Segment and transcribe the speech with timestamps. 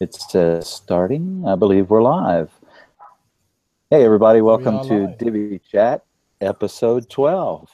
[0.00, 1.42] It's uh, starting.
[1.44, 2.52] I believe we're live.
[3.90, 5.18] Hey, everybody, welcome to live.
[5.18, 6.04] Divi Chat,
[6.40, 7.68] episode 12.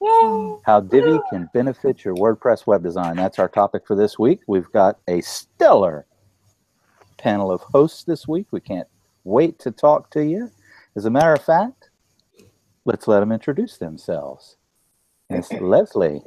[0.00, 0.56] Yay!
[0.64, 3.16] How Divi can benefit your WordPress web design.
[3.16, 4.42] That's our topic for this week.
[4.46, 6.06] We've got a stellar
[7.18, 8.46] panel of hosts this week.
[8.52, 8.86] We can't
[9.24, 10.52] wait to talk to you.
[10.94, 11.90] As a matter of fact,
[12.84, 14.56] let's let them introduce themselves.
[15.30, 16.22] It's Leslie.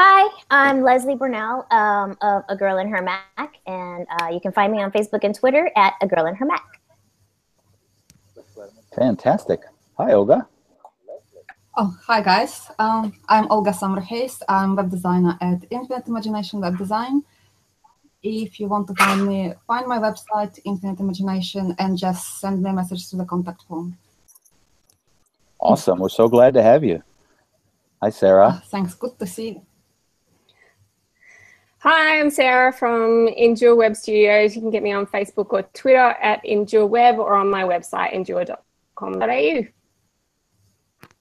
[0.00, 4.52] Hi, I'm Leslie Burnell um, of A Girl in Her Mac, and uh, you can
[4.52, 6.64] find me on Facebook and Twitter at A Girl in Her Mac.
[8.94, 9.62] Fantastic.
[9.96, 10.46] Hi, Olga.
[11.76, 12.70] Oh, hi guys.
[12.78, 14.42] Um, I'm Olga Sammerheist.
[14.48, 17.24] I'm web designer at Infinite Imagination Web Design.
[18.22, 22.70] If you want to find me, find my website, Infinite Imagination, and just send me
[22.70, 23.98] a message to the contact form.
[25.58, 25.98] Awesome.
[25.98, 27.02] We're so glad to have you.
[28.00, 28.62] Hi, Sarah.
[28.66, 28.94] Thanks.
[28.94, 29.62] Good to see you.
[31.80, 34.56] Hi, I'm Sarah from Endure Web Studios.
[34.56, 38.12] You can get me on Facebook or Twitter at Endure Web or on my website,
[38.12, 39.60] endure.com.au.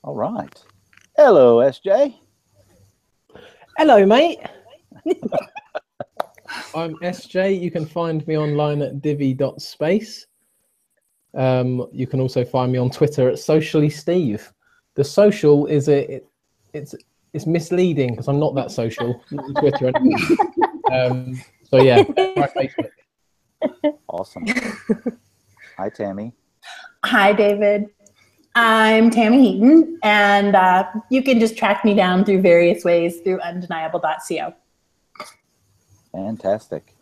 [0.03, 0.63] All right.
[1.15, 2.15] Hello, SJ.
[3.77, 4.39] Hello, mate.
[6.73, 7.61] I'm SJ.
[7.61, 10.25] You can find me online at divi.space.
[11.35, 14.51] Um, you can also find me on Twitter at socially Steve.
[14.95, 16.27] The social is a it,
[16.73, 16.95] it's
[17.33, 19.91] it's misleading because I'm not that social not on Twitter.
[19.95, 20.19] Anyway.
[20.91, 22.03] um, so yeah,
[22.35, 23.97] my Facebook.
[24.07, 24.45] Awesome.
[25.77, 26.33] Hi, Tammy.
[27.03, 27.89] Hi, David.
[28.55, 33.39] I'm Tammy Heaton, and uh, you can just track me down through various ways through
[33.41, 34.53] undeniable.co.
[36.11, 36.95] Fantastic.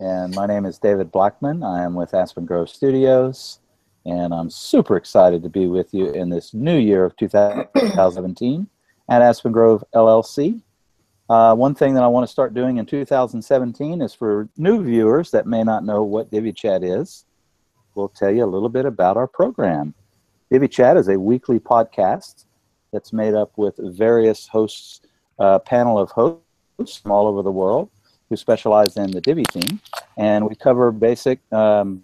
[0.00, 1.66] And my name is David Blackmon.
[1.66, 3.58] I am with Aspen Grove Studios,
[4.06, 8.68] and I'm super excited to be with you in this new year of 2017
[9.08, 10.62] at Aspen Grove LLC.
[11.28, 15.30] Uh, one thing that I want to start doing in 2017 is for new viewers
[15.32, 17.26] that may not know what DiviChat is,
[17.94, 19.94] we'll tell you a little bit about our program.
[20.50, 22.44] DiviChat is a weekly podcast
[22.92, 25.02] that's made up with various hosts,
[25.38, 27.90] uh, panel of hosts from all over the world
[28.30, 29.80] who specialize in the Divi theme,
[30.16, 32.02] and we cover basic, um,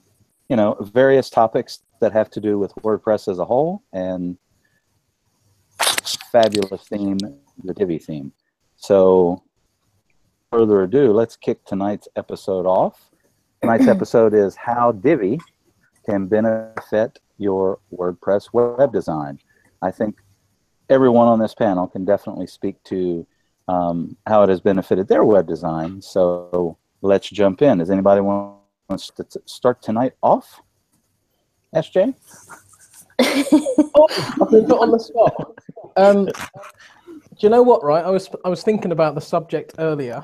[0.49, 4.37] you know, various topics that have to do with WordPress as a whole and
[6.33, 7.19] fabulous theme,
[7.62, 8.33] the Divi theme.
[8.77, 9.43] So,
[10.51, 13.11] further ado, let's kick tonight's episode off.
[13.62, 15.39] Tonight's episode is how Divi
[16.07, 19.39] can benefit your WordPress web design.
[19.83, 20.17] I think
[20.89, 23.27] everyone on this panel can definitely speak to
[23.69, 26.03] um, how it has benefited their web design.
[26.03, 27.79] So let's jump in.
[27.79, 28.59] Does anybody want
[28.91, 30.63] to start tonight off?
[31.75, 32.15] SJ?
[33.21, 34.09] Oh,
[34.41, 35.59] I've been put on the spot.
[35.97, 36.33] Um, do
[37.41, 37.83] you know what?
[37.83, 40.23] Right, I was I was thinking about the subject earlier,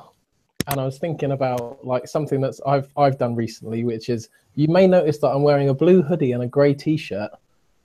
[0.68, 4.68] and I was thinking about like something that's I've I've done recently, which is you
[4.68, 7.30] may notice that I'm wearing a blue hoodie and a grey t-shirt,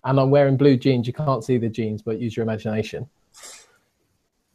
[0.04, 1.08] and I'm wearing blue jeans.
[1.08, 3.08] You can't see the jeans, but use your imagination.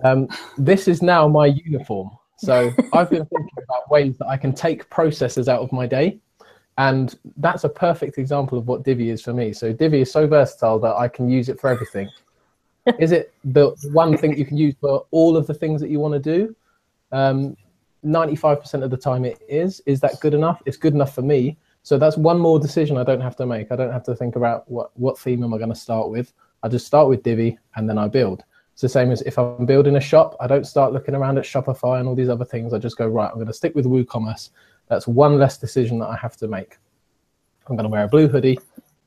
[0.03, 2.11] Um, this is now my uniform.
[2.39, 6.19] So I've been thinking about ways that I can take processes out of my day.
[6.79, 9.53] And that's a perfect example of what Divi is for me.
[9.53, 12.09] So Divi is so versatile that I can use it for everything.
[12.99, 16.01] is it the one thing you can use for all of the things that you
[16.01, 16.57] want to do?
[17.13, 17.57] Um,
[18.05, 19.83] 95% of the time it is.
[19.87, 20.63] Is that good enough?
[20.65, 21.59] It's good enough for me.
[21.83, 23.73] So that's one more decision I don't have to make.
[23.73, 26.33] I don't have to think about what, what theme am I going to start with.
[26.63, 28.45] I just start with Divi and then I build.
[28.73, 31.45] It's the same as if I'm building a shop, I don't start looking around at
[31.45, 32.73] Shopify and all these other things.
[32.73, 34.51] I just go, right, I'm going to stick with WooCommerce.
[34.91, 36.77] That's one less decision that I have to make.
[37.69, 38.59] I'm going to wear a blue hoodie.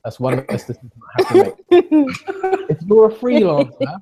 [0.04, 1.56] That's one less decision I have to make.
[2.70, 4.00] if you're a freelancer,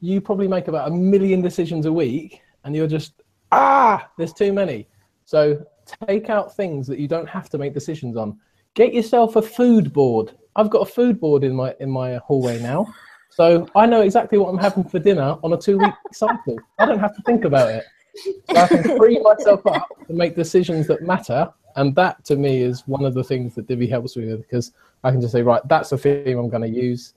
[0.00, 3.14] you probably make about a million decisions a week and you're just,
[3.50, 4.86] ah, there's too many.
[5.24, 5.64] So
[6.06, 8.38] take out things that you don't have to make decisions on.
[8.74, 10.36] Get yourself a food board.
[10.54, 12.92] I've got a food board in my in my hallway now.
[13.30, 16.58] So I know exactly what I'm having for dinner on a two week cycle.
[16.78, 17.84] I don't have to think about it.
[18.16, 21.52] So I can free myself up to make decisions that matter.
[21.76, 24.72] And that to me is one of the things that Divi helps me with because
[25.04, 27.14] I can just say, right, that's the theme I'm going to use.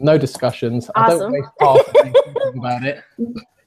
[0.00, 0.90] No discussions.
[0.94, 1.32] I don't Awesome.
[1.32, 3.02] waste half thinking about it.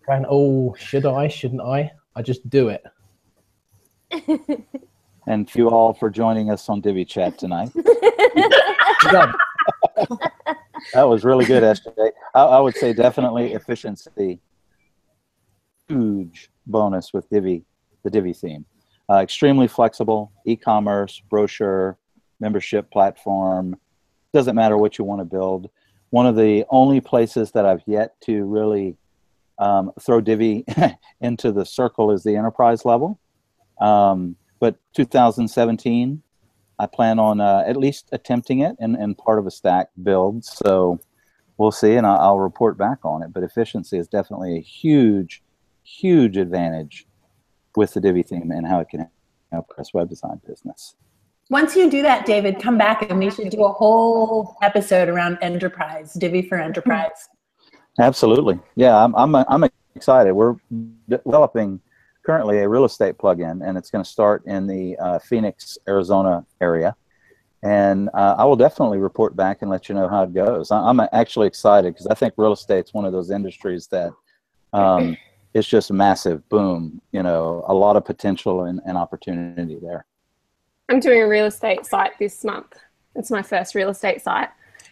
[0.10, 1.28] And oh, should I?
[1.28, 1.92] Shouldn't I?
[2.16, 2.84] I just do it.
[5.28, 7.70] And thank you all for joining us on Divi Chat tonight.
[10.94, 12.12] That was really good, SJ.
[12.34, 14.40] I, I would say definitely efficiency.
[15.90, 17.66] Huge bonus with Divi,
[18.04, 18.66] the Divi theme.
[19.10, 21.98] Uh, extremely flexible, e-commerce, brochure,
[22.40, 23.76] membership platform.
[24.34, 25.70] Doesn't matter what you want to build.
[26.12, 28.98] One of the only places that I've yet to really
[29.58, 30.66] um, throw Divi
[31.22, 33.20] into the circle is the enterprise level.
[33.82, 36.22] Um, but 2017,
[36.80, 40.46] I plan on uh, at least attempting it and, and part of a stack build.
[40.46, 41.00] So
[41.58, 43.34] we'll see, and I'll, I'll report back on it.
[43.34, 45.44] But efficiency is definitely a huge,
[45.98, 47.08] huge advantage
[47.76, 49.08] with the Divi theme and how it can
[49.52, 50.96] help us web design business.
[51.50, 55.38] Once you do that, David, come back and we should do a whole episode around
[55.42, 57.28] enterprise, Divi for enterprise.
[58.00, 58.60] Absolutely.
[58.76, 60.34] Yeah, I'm, I'm, I'm excited.
[60.34, 60.56] We're
[61.10, 61.82] developing
[62.24, 66.46] currently a real estate plugin, and it's going to start in the uh, Phoenix, Arizona
[66.62, 66.96] area.
[67.64, 70.72] And uh, I will definitely report back and let you know how it goes.
[70.72, 74.12] I, am actually excited because I think real estate's one of those industries that
[74.72, 75.18] um,
[75.54, 77.02] it's just a massive boom.
[77.12, 80.06] You know, a lot of potential and, and opportunity there.
[80.90, 82.80] I'm doing a real estate site this month.
[83.16, 84.50] It's my first real estate site,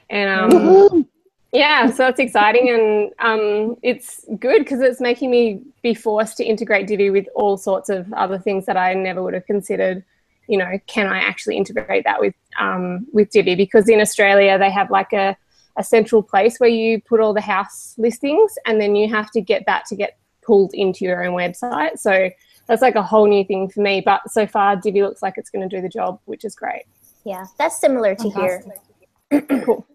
[0.10, 1.08] and um,
[1.54, 6.44] yeah, so it's exciting and um, it's good because it's making me be forced to
[6.44, 10.04] integrate Divi with all sorts of other things that I never would have considered.
[10.48, 13.56] You know, can I actually integrate that with um, with Divi?
[13.56, 15.38] Because in Australia they have like a
[15.78, 19.42] a central place where you put all the house listings, and then you have to
[19.42, 22.00] get that to get pulled into your own website.
[22.00, 22.30] So
[22.68, 24.02] that's like a whole new thing for me.
[24.02, 26.84] But so far, Divi looks like it's going to do the job, which is great.
[27.26, 28.82] Yeah, that's similar to Fantastic.
[29.30, 29.42] here.
[29.66, 29.86] cool.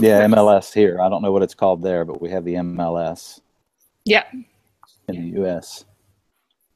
[0.00, 1.00] Yeah, MLS here.
[1.00, 3.40] I don't know what it's called there, but we have the MLS.
[4.04, 4.24] Yeah.
[5.08, 5.84] In the US.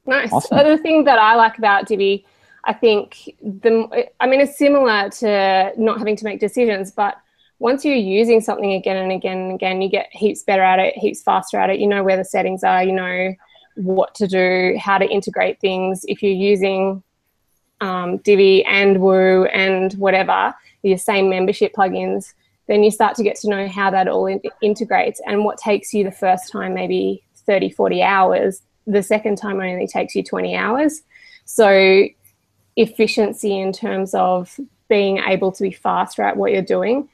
[0.05, 0.31] Nice.
[0.31, 0.57] Awesome.
[0.57, 2.25] Other thing that I like about Divi,
[2.63, 7.17] I think the I mean it's similar to not having to make decisions, but
[7.59, 10.97] once you're using something again and again and again, you get heaps better at it,
[10.97, 11.79] heaps faster at it.
[11.79, 13.33] You know where the settings are, you know
[13.75, 16.05] what to do, how to integrate things.
[16.07, 17.03] If you're using
[17.81, 20.53] um, Divi and Woo and whatever,
[20.83, 22.33] your same membership plugins,
[22.67, 25.93] then you start to get to know how that all in- integrates and what takes
[25.93, 30.55] you the first time maybe 30, 40 hours, the second time only takes you 20
[30.55, 31.01] hours.
[31.45, 32.05] So,
[32.75, 34.57] efficiency in terms of
[34.87, 37.09] being able to be faster at what you're doing,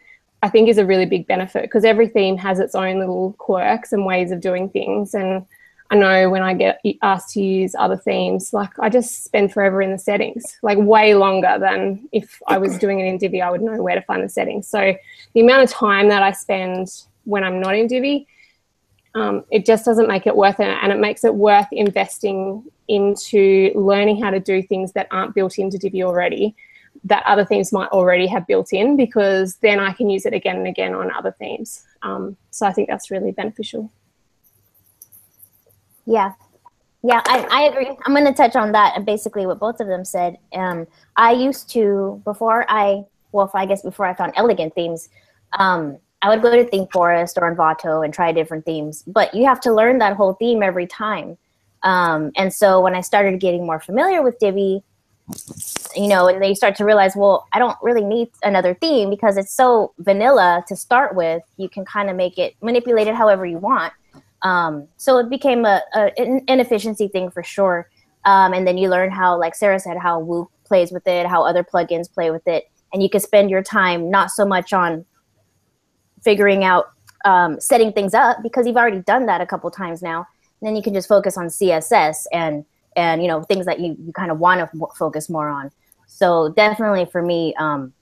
[0.45, 3.91] I think is a really big benefit because every theme has its own little quirks
[3.93, 5.15] and ways of doing things.
[5.15, 5.43] And
[5.89, 9.81] I know when I get asked to use other themes, like I just spend forever
[9.81, 13.49] in the settings, like way longer than if I was doing it in Divi, I
[13.49, 14.67] would know where to find the settings.
[14.67, 14.95] So
[15.33, 16.89] the amount of time that I spend
[17.23, 18.27] when I'm not in Divi,
[19.15, 20.77] um, it just doesn't make it worth it.
[20.83, 25.57] And it makes it worth investing into learning how to do things that aren't built
[25.57, 26.55] into Divi already,
[27.03, 30.57] that other themes might already have built in, because then I can use it again
[30.57, 31.85] and again on other themes.
[32.01, 33.91] Um, so I think that's really beneficial.
[36.05, 36.33] Yeah.
[37.03, 37.89] Yeah, I, I agree.
[38.05, 40.37] I'm going to touch on that and basically what both of them said.
[40.53, 45.09] Um, I used to, before I, well, I guess before I found elegant themes,
[45.59, 49.59] um, I would go to ThemeForest or Envato and try different themes, but you have
[49.61, 51.37] to learn that whole theme every time.
[51.83, 54.81] Um, and so when I started getting more familiar with Divi,
[55.95, 59.09] you know, and then you start to realize, well, I don't really need another theme
[59.09, 61.41] because it's so vanilla to start with.
[61.57, 63.93] You can kind of make it manipulate it however you want.
[64.41, 67.89] Um, so it became a, a, an inefficiency thing for sure.
[68.25, 71.43] Um, and then you learn how, like Sarah said, how Woo plays with it, how
[71.43, 75.05] other plugins play with it, and you can spend your time not so much on
[76.23, 76.85] figuring out
[77.23, 80.27] um, setting things up because you've already done that a couple times now.
[80.61, 83.95] And then you can just focus on CSS and and you know things that you,
[83.99, 85.71] you kind of want to focus more on.
[86.07, 87.93] So definitely for me, um,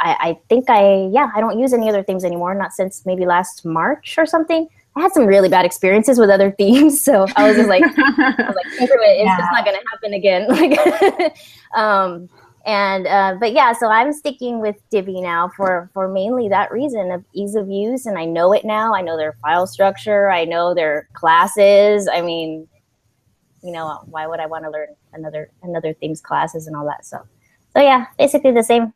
[0.00, 2.54] I, I think I yeah I don't use any other themes anymore.
[2.54, 4.68] Not since maybe last March or something.
[4.96, 8.34] I had some really bad experiences with other themes, so I was just like, I
[8.46, 9.36] was like, screw it, it's yeah.
[9.36, 10.46] just not gonna happen again.
[10.56, 11.36] Like,
[11.74, 12.28] um,
[12.64, 17.12] and uh, but yeah, so I'm sticking with Divi now for for mainly that reason
[17.12, 18.94] of ease of use, and I know it now.
[18.94, 20.30] I know their file structure.
[20.30, 22.08] I know their classes.
[22.12, 22.66] I mean,
[23.62, 27.04] you know, why would I want to learn another another themes classes and all that?
[27.04, 27.18] So,
[27.72, 28.92] so yeah, basically the same.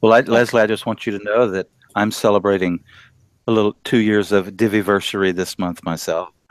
[0.00, 2.82] Well, I, Leslie, I just want you to know that I'm celebrating
[3.46, 6.30] a little two years of Diviversary this month myself.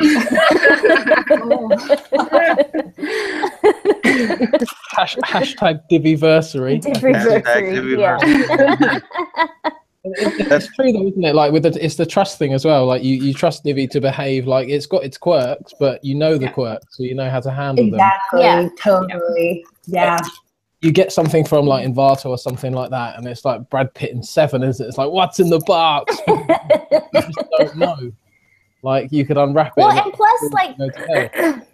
[4.92, 6.82] Hash, hashtag Diviversary.
[6.82, 9.70] Diviversary, yeah.
[10.48, 11.36] That's true though, isn't it?
[11.36, 12.86] Like with the, it's the trust thing as well.
[12.86, 16.38] Like you, you trust Divi to behave like it's got its quirks, but you know
[16.38, 16.52] the yeah.
[16.52, 18.60] quirks, so you know how to handle exactly, them.
[18.60, 18.90] Exactly.
[18.90, 19.20] Yeah.
[19.20, 19.66] Totally.
[19.86, 20.18] Yeah
[20.82, 24.12] you get something from like Envato or something like that, and it's like Brad Pitt
[24.12, 24.88] in Seven, is it?
[24.88, 26.18] It's like what's in the box?
[26.28, 26.46] you
[27.14, 28.12] just don't know.
[28.82, 29.82] Like you could unwrap it.
[29.82, 30.76] Well, and, and plus, like,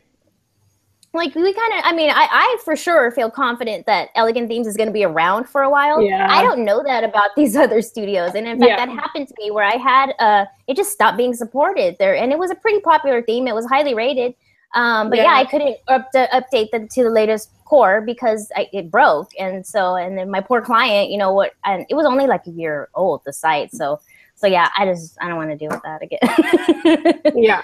[1.18, 1.82] like we kind of.
[1.84, 5.04] I mean, I, I for sure feel confident that Elegant Themes is going to be
[5.04, 6.02] around for a while.
[6.02, 6.28] Yeah.
[6.30, 8.86] I don't know that about these other studios, and in fact, yeah.
[8.86, 12.32] that happened to me where I had uh, it just stopped being supported there, and
[12.32, 13.48] it was a pretty popular theme.
[13.48, 14.36] It was highly rated.
[14.74, 15.24] Um, but yeah.
[15.24, 15.34] yeah.
[15.34, 19.66] I couldn't up to update them to the latest core because I, it broke, and
[19.66, 21.54] so and then my poor client, you know what?
[21.66, 24.00] And it was only like a year old the site, so
[24.36, 27.22] so yeah, I just I don't want to deal with that again.
[27.36, 27.64] yeah.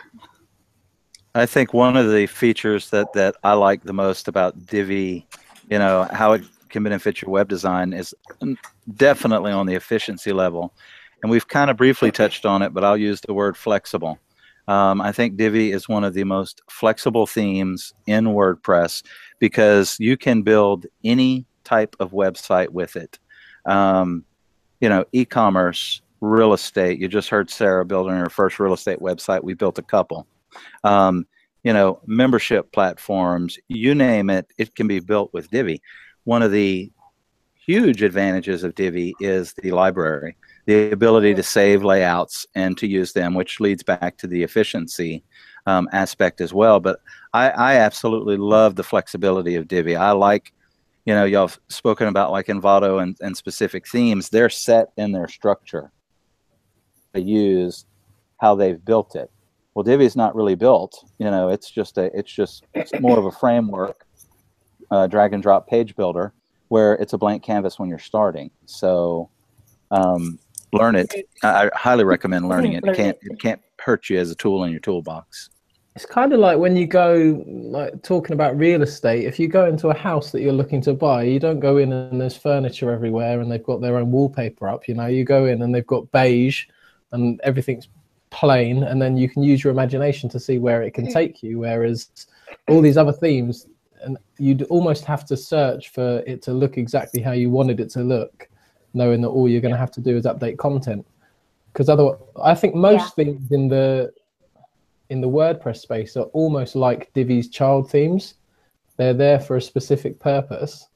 [1.36, 5.26] I think one of the features that that I like the most about Divi,
[5.70, 8.14] you know, how it can benefit your web design is
[8.96, 10.74] definitely on the efficiency level.
[11.22, 14.20] And we've kind of briefly touched on it, but I'll use the word flexible.
[14.68, 19.04] Um, I think Divi is one of the most flexible themes in WordPress
[19.40, 23.18] because you can build any type of website with it.
[23.66, 24.24] Um,
[24.82, 27.00] you know, e-commerce, real estate.
[27.00, 29.44] You just heard Sarah building her first real estate website.
[29.44, 30.28] We built a couple.
[30.84, 31.26] Um,
[31.64, 35.82] you know, membership platforms, you name it, it can be built with Divi.
[36.26, 36.92] One of the
[37.56, 43.14] huge advantages of Divi is the library the ability to save layouts and to use
[43.14, 45.24] them, which leads back to the efficiency
[45.66, 46.80] um, aspect as well.
[46.80, 47.00] But
[47.34, 49.96] I, I, absolutely love the flexibility of Divi.
[49.96, 50.54] I like,
[51.06, 54.30] you know, y'all have spoken about like Envato and, and specific themes.
[54.30, 55.92] They're set in their structure.
[57.14, 57.86] They use
[58.40, 59.32] how they've built it.
[59.76, 61.04] Well, Divi is not really built.
[61.18, 64.06] You know, it's just a, it's just it's more of a framework,
[64.92, 66.34] uh, drag and drop page builder,
[66.68, 68.52] where it's a blank canvas when you're starting.
[68.66, 69.30] So
[69.92, 70.40] um,
[70.72, 71.14] learn it.
[71.44, 72.84] I highly recommend learning it.
[72.86, 75.50] It can't it can't hurt you as a tool in your toolbox.
[75.96, 79.26] It's kind of like when you go like talking about real estate.
[79.26, 81.94] If you go into a house that you're looking to buy, you don't go in
[81.94, 84.88] and there's furniture everywhere and they've got their own wallpaper up.
[84.88, 86.66] You know, you go in and they've got beige
[87.12, 87.88] and everything's
[88.34, 91.14] plain, and then you can use your imagination to see where it can hmm.
[91.14, 91.60] take you.
[91.60, 92.10] Whereas
[92.68, 93.68] all these other themes,
[94.02, 97.90] and you'd almost have to search for it to look exactly how you wanted it
[97.92, 98.50] to look
[98.94, 101.06] knowing that all you're going to have to do is update content
[101.72, 103.26] because otherwise i think most yeah.
[103.26, 104.12] things in the
[105.10, 108.36] in the wordpress space are almost like divi's child themes
[108.98, 110.88] they're there for a specific purpose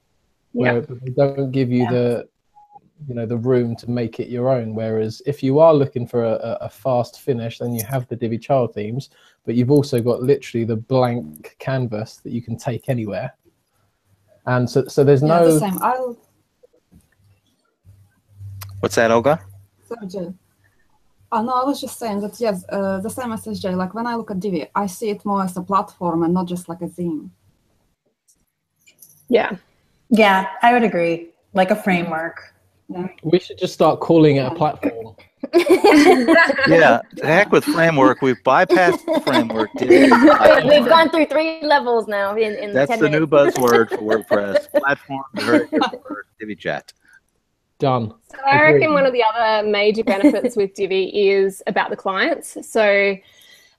[0.52, 1.92] where they don't give you yeah.
[1.92, 2.30] the
[3.08, 6.24] you know the room to make it your own whereas if you are looking for
[6.24, 9.10] a, a fast finish then you have the divi child themes
[9.46, 13.34] but you've also got literally the blank canvas that you can take anywhere
[14.48, 15.78] and so so there's no the same.
[15.82, 16.18] I'll
[18.80, 19.40] What's that, Olga?
[19.88, 20.34] Sorry, Jay.
[21.32, 23.76] Oh, no, I was just saying that, yes, uh, the same as SJ.
[23.76, 26.48] Like when I look at Divi, I see it more as a platform and not
[26.48, 27.32] just like a theme.
[29.30, 29.58] Yeah.
[30.10, 31.30] Yeah, I would agree.
[31.54, 32.54] Like a framework.
[32.90, 33.08] Yeah.
[33.24, 35.16] We should just start calling it a platform.
[36.68, 38.22] yeah, heck with framework.
[38.22, 39.74] We've bypassed the framework.
[39.80, 42.36] We've gone through three levels now.
[42.36, 43.20] In, in That's the minutes.
[43.20, 44.72] new buzzword for WordPress.
[44.72, 45.68] platform, very.
[46.40, 46.94] Divi Chat.
[47.80, 48.14] Done.
[48.32, 52.58] So I reckon one of the other major benefits with Divi is about the clients.
[52.68, 53.16] So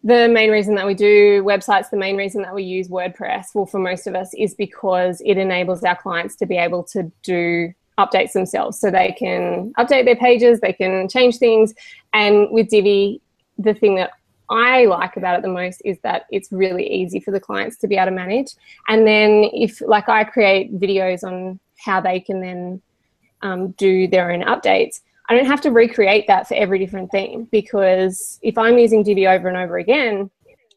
[0.05, 3.67] the main reason that we do websites, the main reason that we use WordPress, well,
[3.67, 7.73] for most of us, is because it enables our clients to be able to do
[7.99, 8.79] updates themselves.
[8.79, 11.75] So they can update their pages, they can change things.
[12.13, 13.21] And with Divi,
[13.59, 14.13] the thing that
[14.51, 17.89] I like about it the most is that it's really easy for the clients to
[17.89, 18.53] be able to manage.
[18.89, 22.81] And then if, like, I create videos on how they can then
[23.43, 27.49] um, do their own updates, I don't have to recreate that for every different thing
[27.51, 30.31] because if I'm using Divi over and over again,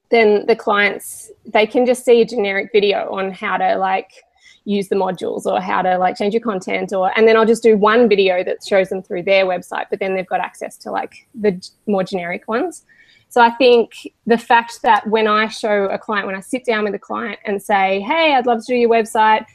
[0.10, 4.12] then the clients they can just see a generic video on how to like
[4.66, 7.64] use the modules or how to like change your content or and then I'll just
[7.64, 10.92] do one video that shows them through their website but then they've got access to
[10.92, 12.86] like the more generic ones.
[13.30, 13.94] So I think
[14.28, 17.40] the fact that when I show a client when I sit down with a client
[17.46, 19.46] and say, "Hey, I'd love to do your website,"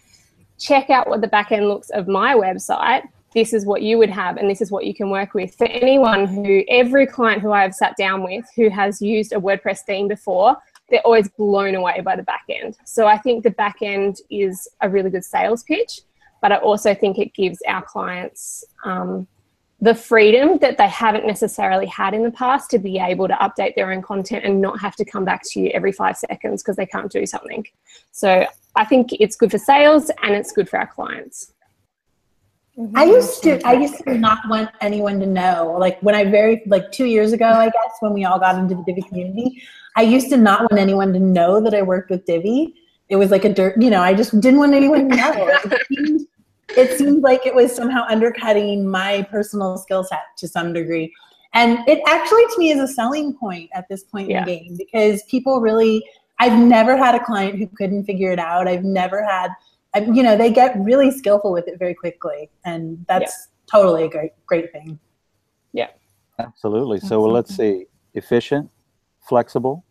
[0.59, 3.03] check out what the back end looks of my website.
[3.35, 5.55] This is what you would have and this is what you can work with.
[5.55, 9.37] For anyone who every client who i have sat down with who has used a
[9.37, 10.57] wordpress theme before
[10.89, 14.69] they're always blown away by the back end so i think the back end is
[14.81, 16.01] a really good sales pitch
[16.41, 19.27] but i also think it gives our clients um,
[19.81, 23.75] the freedom that they haven't necessarily had in the past to be able to update
[23.75, 26.77] their own content and not have to come back to you every five seconds because
[26.77, 27.65] they can't do something.
[28.11, 31.53] So I think it's good for sales and it's good for our clients.
[32.95, 35.77] I used to I used to not want anyone to know.
[35.79, 38.75] Like when I very like two years ago, I guess, when we all got into
[38.75, 39.63] the Divi community,
[39.97, 42.75] I used to not want anyone to know that I worked with Divi.
[43.09, 45.33] It was like a dirt, you know, I just didn't want anyone to know.
[45.49, 46.21] It seemed,
[46.69, 51.13] it seemed like it was somehow undercutting my personal skill set to some degree.
[51.55, 54.41] And it actually to me is a selling point at this point yeah.
[54.41, 56.05] in the game because people really
[56.39, 58.69] I've never had a client who couldn't figure it out.
[58.69, 59.53] I've never had,
[59.95, 63.79] you know, they get really skillful with it very quickly, and that's yeah.
[63.79, 64.99] totally a great, great thing.
[65.73, 65.89] Yeah,
[66.39, 67.01] absolutely.
[67.01, 68.69] So well, let's see: efficient,
[69.21, 69.86] flexible,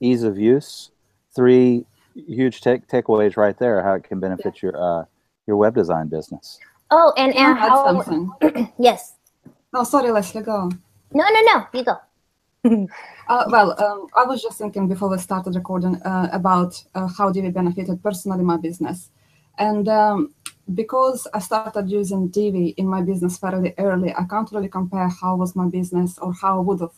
[0.00, 0.90] ease of use,
[1.34, 3.82] three huge take takeaways right there.
[3.82, 5.04] How it can benefit your uh,
[5.46, 6.58] your web design business.
[6.90, 8.02] Oh, and and how?
[8.02, 8.72] something.
[8.78, 9.14] yes.
[9.72, 10.70] Oh, sorry, Leslie, go.
[11.12, 11.66] No, no, no.
[11.72, 11.96] You go.
[13.30, 17.30] Uh, well, um, I was just thinking before we started recording uh, about uh, how
[17.30, 19.10] Divi benefited personally my business.
[19.56, 20.34] And um,
[20.74, 25.36] because I started using Divi in my business fairly early, I can't really compare how
[25.36, 26.90] was my business or how would have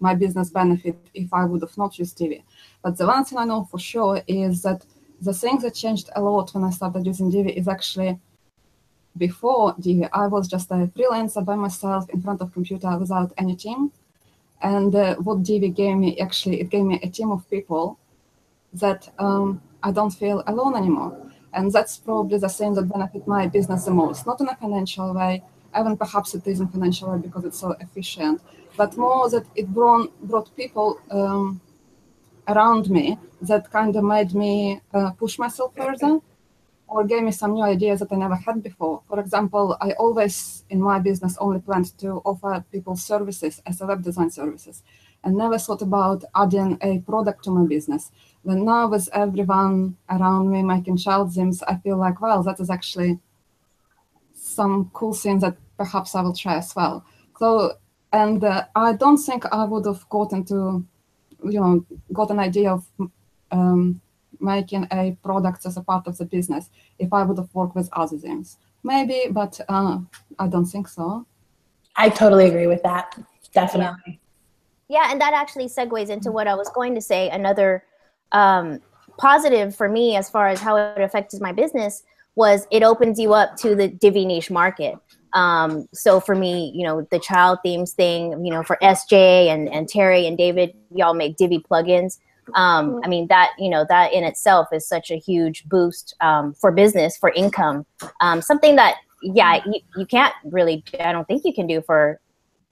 [0.00, 2.44] my business benefit if I would have not used Divi.
[2.82, 4.84] But the one thing I know for sure is that
[5.20, 8.18] the thing that changed a lot when I started using Divi is actually
[9.16, 13.56] before Divi, I was just a freelancer by myself in front of computer without any
[13.56, 13.92] team.
[14.62, 17.98] And uh, what Divi gave me, actually, it gave me a team of people
[18.74, 21.16] that um, I don't feel alone anymore.
[21.52, 25.12] And that's probably the thing that benefit my business the most, not in a financial
[25.12, 25.42] way,
[25.78, 28.40] even perhaps it is in financial way because it's so efficient,
[28.76, 31.60] but more that it brought, brought people um,
[32.48, 36.18] around me that kind of made me uh, push myself further
[36.90, 39.02] or gave me some new ideas that I never had before.
[39.08, 43.86] For example, I always in my business only planned to offer people services as a
[43.86, 44.82] web design services
[45.22, 48.10] and never thought about adding a product to my business.
[48.44, 52.70] But now with everyone around me making child themes, I feel like, well, that is
[52.70, 53.20] actually
[54.60, 56.96] some cool thing that perhaps I will try as well.
[57.38, 57.48] So,
[58.12, 60.84] and uh, I don't think I would have gotten to,
[61.54, 61.72] you know,
[62.12, 62.82] got an idea of
[63.50, 64.00] um,
[64.38, 66.64] making a product as a part of the business
[66.98, 68.58] if I would have worked with other things.
[68.82, 69.98] Maybe, but uh,
[70.38, 71.24] I don't think so.
[71.96, 73.06] I totally agree with that.
[73.54, 74.20] Definitely.
[74.88, 77.30] Yeah, and that actually segues into what I was going to say.
[77.30, 77.84] Another
[78.32, 78.80] um,
[79.16, 82.02] positive for me, as far as how it affects my business,
[82.34, 84.96] was it opens you up to the Divi niche market.
[85.32, 89.68] Um, so for me, you know, the child themes thing, you know, for SJ and,
[89.68, 92.18] and Terry and David, y'all make Divi plugins.
[92.54, 96.52] Um, I mean, that, you know, that in itself is such a huge boost um,
[96.54, 97.86] for business, for income.
[98.20, 102.20] Um, something that, yeah, you, you can't really, I don't think you can do for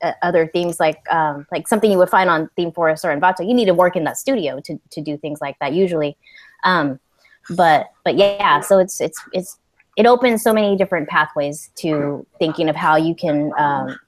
[0.03, 3.47] uh, other themes like um, like something you would find on ThemeForest or Envato.
[3.47, 6.16] You need to work in that studio to, to do things like that usually.
[6.64, 7.01] Um,
[7.50, 9.58] but but yeah, so it's it's it's
[9.96, 13.98] it opens so many different pathways to thinking of how you can um,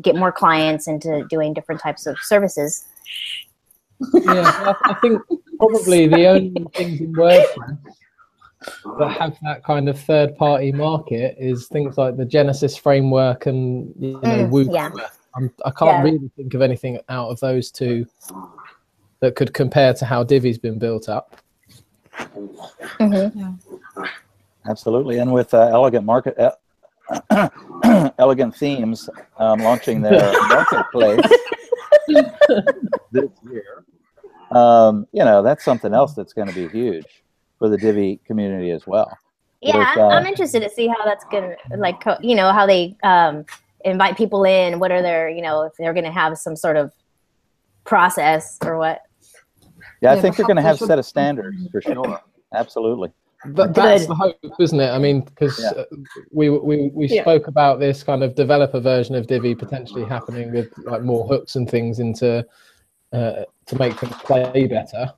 [0.00, 2.86] get more clients into doing different types of services.
[4.14, 5.20] Yeah, I, think
[5.58, 7.78] probably the only things in WordPress
[8.98, 13.92] that have that kind of third party market is things like the Genesis framework and
[13.98, 14.72] you know Mm, WooCommerce.
[14.96, 15.08] yeah.
[15.34, 16.02] I'm, I can't Yeah.
[16.02, 18.06] really think of anything out of those two
[19.20, 21.36] that could compare to how Divi's been built up.
[24.66, 26.36] Absolutely, and with uh, Elegant Market,
[27.30, 27.48] uh,
[28.18, 31.20] Elegant Themes um, launching their marketplace
[33.10, 33.84] this year,
[34.50, 37.22] um, you know that's something else that's going to be huge
[37.58, 39.16] for the Divi community as well.
[39.60, 42.52] Yeah, With, I'm, uh, I'm interested to see how that's gonna like co- you know
[42.52, 43.44] how they um,
[43.84, 44.78] invite people in.
[44.78, 46.92] What are their you know if they're gonna have some sort of
[47.84, 49.02] process or what?
[50.00, 52.18] Yeah, I Yeah, think they're going to have set of standards for sure.
[52.54, 53.10] Absolutely.
[53.46, 54.90] But that's the hope, isn't it?
[54.90, 55.70] I mean, because Yeah.
[55.70, 55.84] uh,
[56.30, 57.22] we we we Yeah.
[57.22, 61.56] spoke about this kind of developer version of Divi potentially happening with like more hooks
[61.56, 62.46] and things into
[63.12, 65.12] uh, to make things play better.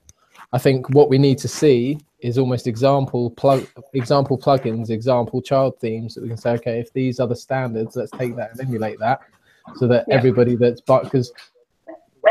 [0.52, 5.78] I think what we need to see is almost example plug example plugins, example child
[5.80, 8.60] themes that we can say, okay, if these are the standards, let's take that and
[8.60, 9.20] emulate that,
[9.76, 10.14] so that Yeah.
[10.14, 11.32] everybody that's but because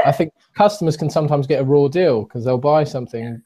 [0.05, 3.41] I think customers can sometimes get a raw deal because they'll buy something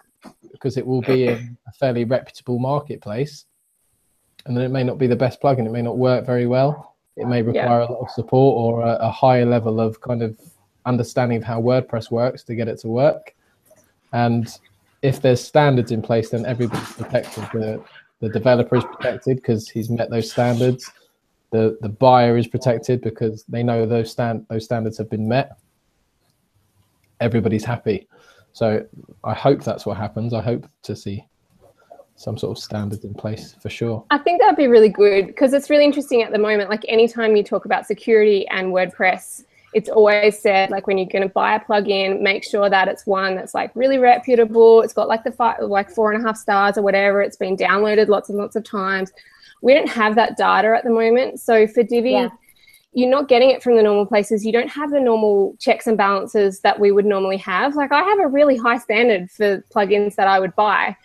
[0.51, 3.45] because it will be in a fairly reputable marketplace,
[4.45, 5.65] and then it may not be the best plugin.
[5.65, 6.95] It may not work very well.
[7.17, 10.37] It may require a lot of support or a, a higher level of kind of
[10.85, 13.33] understanding of how WordPress works to get it to work.
[14.13, 14.47] And
[15.01, 17.43] if there's standards in place, then everybody's protected.
[17.53, 17.83] The
[18.21, 20.91] the developer is protected because he's met those standards.
[21.51, 25.57] The the buyer is protected because they know those stand those standards have been met.
[27.19, 28.07] Everybody's happy.
[28.53, 28.85] So
[29.23, 30.33] I hope that's what happens.
[30.33, 31.25] I hope to see
[32.15, 34.05] some sort of standards in place for sure.
[34.09, 36.69] I think that'd be really good because it's really interesting at the moment.
[36.69, 41.23] Like anytime you talk about security and WordPress, it's always said like when you're going
[41.23, 44.81] to buy a plugin, make sure that it's one that's like really reputable.
[44.81, 47.21] It's got like the five, like four and a half stars or whatever.
[47.21, 49.11] It's been downloaded lots and lots of times.
[49.61, 51.41] We don't have that data at the moment.
[51.41, 52.29] So for Divi, Yeah.
[52.95, 54.45] You're not getting it from the normal places.
[54.45, 57.75] You don't have the normal checks and balances that we would normally have.
[57.75, 60.95] Like I have a really high standard for plugins that I would buy.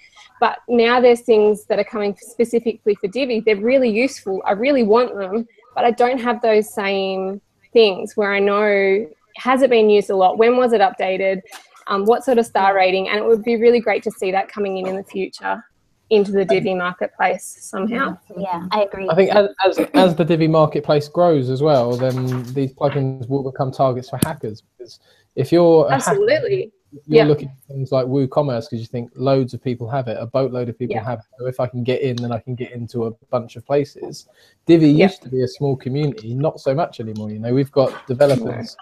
[0.40, 3.40] But now there's things that are coming specifically for Divi.
[3.40, 4.42] They're really useful.
[4.46, 9.62] I really want them, but I don't have those same things where I know has
[9.62, 10.38] it been used a lot?
[10.38, 11.42] When was it updated?
[11.90, 14.48] um, what sort of star rating, and it would be really great to see that
[14.48, 15.62] coming in in the future
[16.10, 18.18] into the Divi marketplace somehow.
[18.36, 19.08] Yeah, I agree.
[19.08, 23.48] I think as, as, as the Divi marketplace grows as well, then these plugins will
[23.48, 24.62] become targets for hackers.
[24.76, 24.98] Because
[25.36, 26.72] if you're a hacker, Absolutely.
[27.06, 27.24] you're Yeah.
[27.24, 30.68] looking at things like WooCommerce because you think loads of people have it, a boatload
[30.68, 31.04] of people Yeah.
[31.04, 31.26] have it.
[31.38, 34.26] So if I can get in, then I can get into a bunch of places.
[34.66, 35.06] Divi Yeah.
[35.06, 37.30] used to be a small community, not so much anymore.
[37.30, 38.76] You know, we've got developers,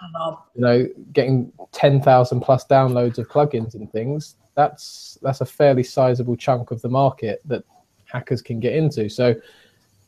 [0.55, 4.35] you know, getting ten thousand plus downloads of plugins and things.
[4.59, 7.63] That's that's a fairly sizable chunk of the market that
[8.11, 9.07] hackers can get into.
[9.07, 9.33] So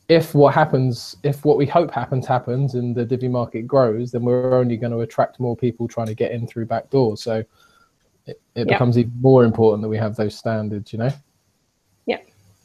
[0.08, 4.24] if what happens, if what we hope happens happens, and the Divi market grows, then
[4.24, 7.22] we're only going to attract more people trying to get in through back doors.
[7.22, 7.36] So
[8.26, 8.74] it, it Yeah.
[8.74, 10.92] becomes even more important that we have those standards.
[10.92, 11.12] You know.
[12.04, 12.18] Yeah.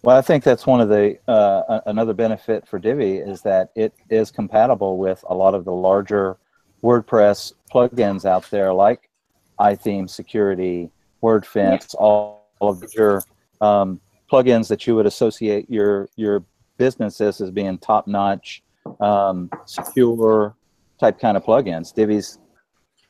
[0.03, 3.93] Well, I think that's one of the uh, another benefit for Divi is that it
[4.09, 6.35] is compatible with a lot of the larger
[6.83, 9.09] WordPress plugins out there, like
[9.57, 10.91] iThemes Security,
[11.27, 13.21] WordFence, all, all of your
[13.61, 13.99] um,
[14.31, 16.43] plugins that you would associate your your
[16.77, 18.63] businesses as being top notch,
[18.99, 20.55] um, secure
[20.99, 21.93] type kind of plugins.
[21.93, 22.39] Divi's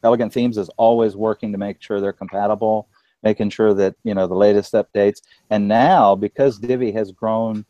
[0.03, 2.88] Elegant Themes is always working to make sure they're compatible,
[3.23, 5.21] making sure that you know the latest updates.
[5.49, 7.65] And now, because Divi has grown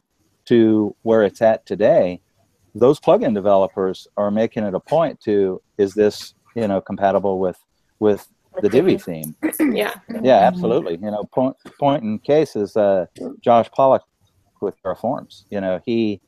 [0.45, 2.21] to where it's at today,
[2.75, 7.59] those plugin developers are making it a point to is this you know compatible with
[7.99, 8.27] with
[8.61, 9.35] the Divi theme?
[9.59, 9.93] Yeah.
[10.23, 10.93] Yeah, absolutely.
[10.93, 13.05] You know, point point in case is uh,
[13.41, 14.03] Josh Pollock
[14.61, 15.45] with Caldera Forms.
[15.49, 16.21] You know, he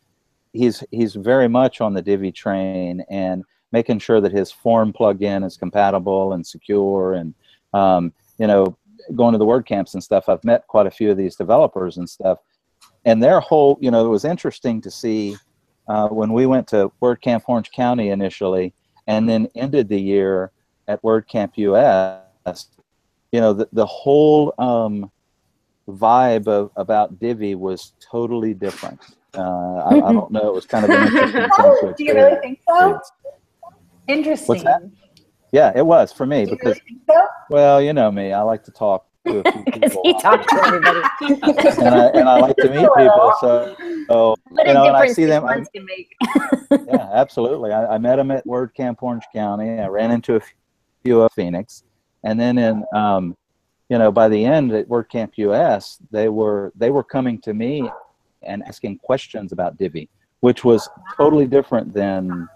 [0.54, 5.46] he's he's very much on the Divi train and making sure that his form plugin
[5.46, 7.34] is compatible and secure and
[7.74, 8.78] um, you know
[9.16, 10.30] going to the WordCamps and stuff.
[10.30, 12.40] I've met quite a few of these developers and stuff,
[13.06, 15.36] and their whole you know it was interesting to see
[15.88, 18.74] uh, when we went to WordCamp Orange County initially
[19.08, 20.52] and then ended the year
[20.90, 22.68] at WordCamp US
[23.32, 25.12] you know the, the whole um,
[25.88, 29.00] vibe of about Divi was totally different.
[29.36, 30.48] Uh, I, I don't know.
[30.48, 33.00] It was kind of an interesting thing Oh, to do you really think so?
[34.08, 34.92] Interesting.
[35.52, 37.26] Yeah, it was for me Do you because really think so?
[37.50, 38.34] well, you know me.
[38.34, 41.00] I like to talk to a few people, he talked to everybody.
[41.22, 43.34] and I, and I like to meet people.
[43.40, 43.76] So,
[44.08, 45.46] so you know, and I see them.
[45.46, 46.16] I, months can make.
[46.88, 47.72] yeah, absolutely.
[47.72, 49.80] I, I met him at WordCamp Orange County.
[49.80, 50.42] I ran into a
[51.06, 51.84] of Phoenix,
[52.24, 53.36] and then in um,
[53.90, 57.90] you know by the end at WordCamp US, they were they were coming to me
[58.44, 60.10] and asking questions about Divi,
[60.42, 62.48] which was totally different than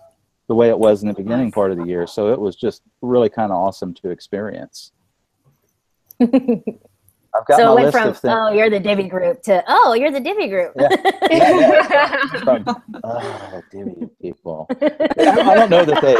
[0.47, 2.06] the way it was in the beginning part of the year.
[2.06, 4.91] So it was just really kind of awesome to experience.
[7.36, 8.34] I've got so my it went list from of things.
[8.38, 10.74] oh you're the Divi group to oh you're the Divi group.
[10.80, 12.28] Yeah.
[12.43, 14.67] from oh, Divi people.
[14.69, 16.15] I don't know that they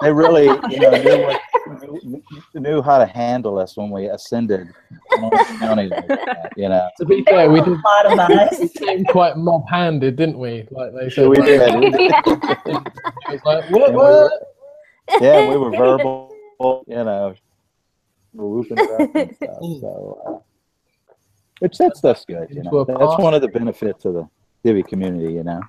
[0.00, 2.22] they really you know knew, what, knew,
[2.54, 4.68] knew how to handle us when we ascended
[5.22, 6.88] Orange County like that, you know.
[6.98, 10.66] To be fair, we did A lot we came quite mob-handed, didn't we?
[10.70, 11.28] Like they said.
[11.28, 11.80] we like, did.
[11.80, 12.10] We did.
[12.10, 12.62] Yeah.
[12.66, 14.30] it was like, what, And we were-
[15.20, 16.34] Yeah, we were verbal,
[16.86, 17.34] you know,
[18.34, 19.58] we're whooping it and stuff.
[19.80, 20.47] So, uh,
[21.60, 22.84] which that stuff's good, you know.
[22.84, 24.28] That's one of the benefits of the
[24.64, 25.60] Divi community, you know.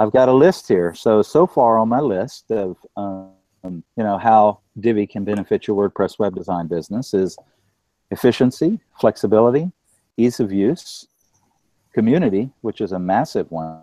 [0.00, 0.94] I've got a list here.
[0.94, 3.32] So so far on my list of um,
[3.64, 7.36] you know how Divi can benefit your WordPress web design business is
[8.10, 9.70] efficiency, flexibility,
[10.16, 11.06] ease of use,
[11.92, 13.82] community, which is a massive one,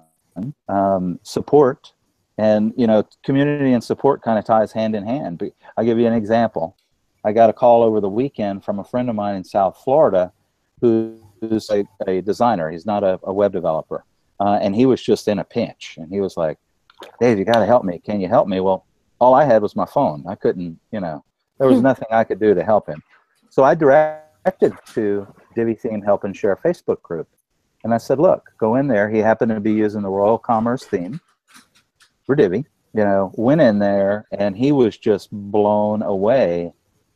[0.68, 1.94] um, support,
[2.38, 5.38] and you know community and support kind of ties hand in hand.
[5.38, 6.76] But I'll give you an example.
[7.24, 10.32] I got a call over the weekend from a friend of mine in South Florida
[10.82, 12.70] who, who's a, a designer.
[12.70, 14.04] He's not a, a web developer.
[14.40, 15.96] Uh, and he was just in a pinch.
[15.98, 16.58] And he was like,
[17.20, 18.00] Dave, you got to help me.
[18.00, 18.60] Can you help me?
[18.60, 18.86] Well,
[19.20, 20.24] all I had was my phone.
[20.28, 21.24] I couldn't, you know,
[21.58, 23.04] there was nothing I could do to help him.
[23.50, 27.28] So I directed to Divi Theme Help and Share Facebook group.
[27.84, 29.10] And I said, look, go in there.
[29.10, 31.20] He happened to be using the Royal Commerce theme
[32.26, 32.66] for Divi.
[32.94, 36.74] You know, went in there and he was just blown away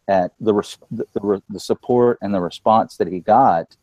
[0.08, 3.76] at the res- the, the, the support and the response that he got.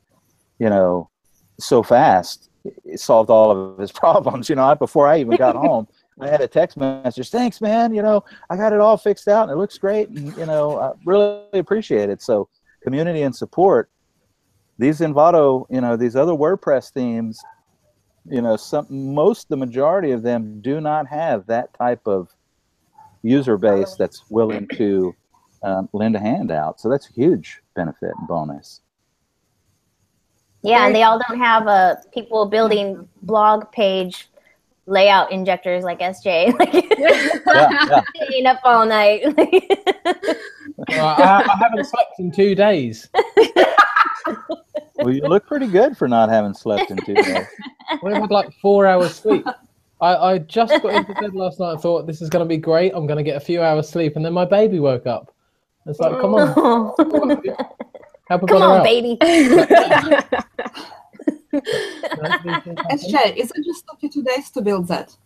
[0.61, 1.11] You know,
[1.59, 2.51] so fast,
[2.85, 4.49] it solved all of his problems.
[4.49, 5.88] You know, I, before I even got home,
[6.20, 7.31] I had a text message.
[7.31, 7.94] Thanks, man.
[7.94, 10.09] You know, I got it all fixed out and it looks great.
[10.11, 12.23] And you know, I really appreciate it.
[12.23, 12.49] So,
[12.83, 13.90] community and support.
[14.79, 17.42] These Envato, you know, these other WordPress themes,
[18.25, 22.29] you know, some most the majority of them do not have that type of
[23.23, 25.14] user base that's willing to
[25.62, 26.81] um, lend a hand out.
[26.81, 28.81] So that's a huge benefit and bonus.
[30.62, 34.29] Yeah, and they all don't have uh, people building blog page
[34.87, 36.55] layout injectors like SJ.
[36.59, 38.01] Like yeah, yeah.
[38.27, 39.23] staying up all night.
[39.37, 43.09] well, I, I, haven't slept in two days.
[44.96, 47.46] well, you look pretty good for not having slept in two days.
[48.03, 49.46] We had like four hours sleep.
[50.01, 52.57] I, I just got into bed last night and thought this is going to be
[52.57, 52.92] great.
[52.94, 55.35] I'm going to get a few hours sleep, and then my baby woke up.
[55.87, 57.42] It's like, come on,
[58.38, 59.16] come on, Help come on baby.
[62.90, 65.16] SJ, is it just took you two days to build that?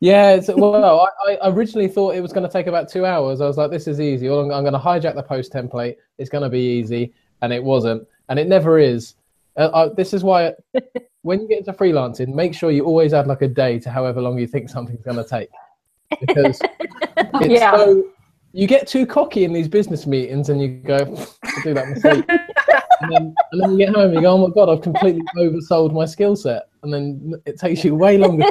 [0.00, 3.40] Yeah, well, I, I, originally thought it was going to take about two hours.
[3.40, 4.28] I was like, this is easy.
[4.28, 5.96] I'm, I'm going to hijack the post template.
[6.18, 7.12] It's going to be easy.
[7.42, 8.06] And it wasn't.
[8.28, 9.14] And it never is.
[9.56, 10.52] Uh, I, this is why
[11.22, 14.22] when you get into freelancing, make sure you always add like a day to however
[14.22, 15.50] long you think something's going to take.
[16.20, 16.60] Because
[17.16, 17.76] it's yeah.
[17.76, 18.04] so,
[18.58, 20.96] you get too cocky in these business meetings and you go,
[21.44, 22.24] I do that mistake.
[23.00, 25.22] and, then, and then you get home and you go, oh my God, I've completely
[25.36, 26.68] oversold my skill set.
[26.82, 28.46] And then it takes you way longer.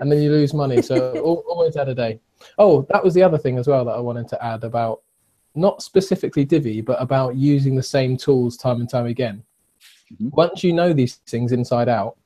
[0.00, 0.82] and then you lose money.
[0.82, 1.16] So
[1.48, 2.18] always add a day.
[2.58, 5.02] Oh, that was the other thing as well that I wanted to add about
[5.54, 9.44] not specifically Divi, but about using the same tools time and time again.
[10.14, 10.30] Mm-hmm.
[10.32, 12.16] Once you know these things inside out,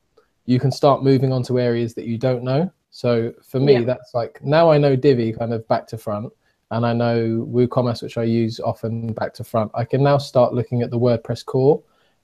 [0.46, 2.72] you can start moving on to areas that you don't know.
[2.88, 3.82] So for me, yeah.
[3.82, 6.32] that's like now I know Divi kind of back to front,
[6.74, 9.70] and I know WooCommerce, which I use often back to front.
[9.74, 11.80] I can now start looking at the WordPress core,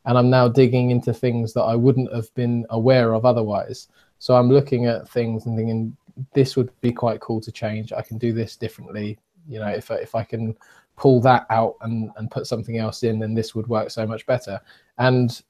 [0.07, 3.87] and I'm now digging into things that I wouldn't have been aware of otherwise.
[4.19, 5.97] So I'm looking at things and thinking
[6.35, 7.93] this would be quite cool to change.
[7.93, 9.21] I can do this differently.
[9.49, 10.57] You know, if I, if I can
[10.97, 14.27] pull that out and, and put something else in, then this would work so much
[14.27, 14.61] better.
[14.99, 15.41] And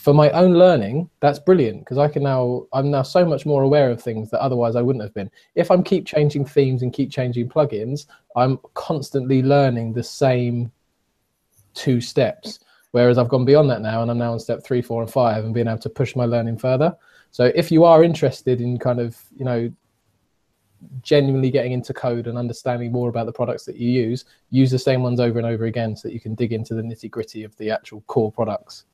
[0.00, 3.62] for my own learning, that's brilliant because I can now I'm now so much more
[3.62, 5.30] aware of things that otherwise I wouldn't have been.
[5.54, 10.72] If I'm keep changing themes and keep changing plugins, I'm constantly learning the same
[11.74, 12.60] two steps.
[12.92, 15.44] Whereas I've gone beyond that now and I'm now on step three, four, and five
[15.44, 16.96] and being able to push my learning further.
[17.30, 19.70] So if you are interested in kind of, you know,
[21.02, 24.78] genuinely getting into code and understanding more about the products that you use, use the
[24.78, 27.44] same ones over and over again so that you can dig into the nitty gritty
[27.44, 28.86] of the actual core products.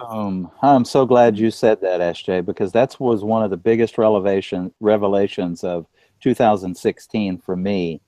[0.00, 3.98] Um, I'm so glad you said that, SJ, because that was one of the biggest
[3.98, 5.86] revelation, revelations of
[6.20, 8.00] 2016 for me.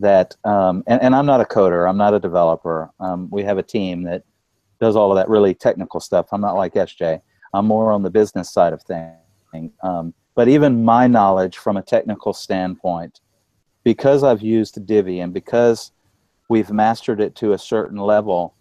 [0.00, 2.90] That um, and, and I'm not a coder, I'm not a developer.
[2.98, 4.24] Um, we have a team that
[4.80, 6.26] does all of that really technical stuff.
[6.32, 7.20] I'm not like SJ.
[7.52, 9.70] I'm more on the business side of things.
[9.84, 13.20] Um, but even my knowledge from a technical standpoint,
[13.84, 15.92] because I've used Divi and because
[16.48, 18.56] we've mastered it to a certain level,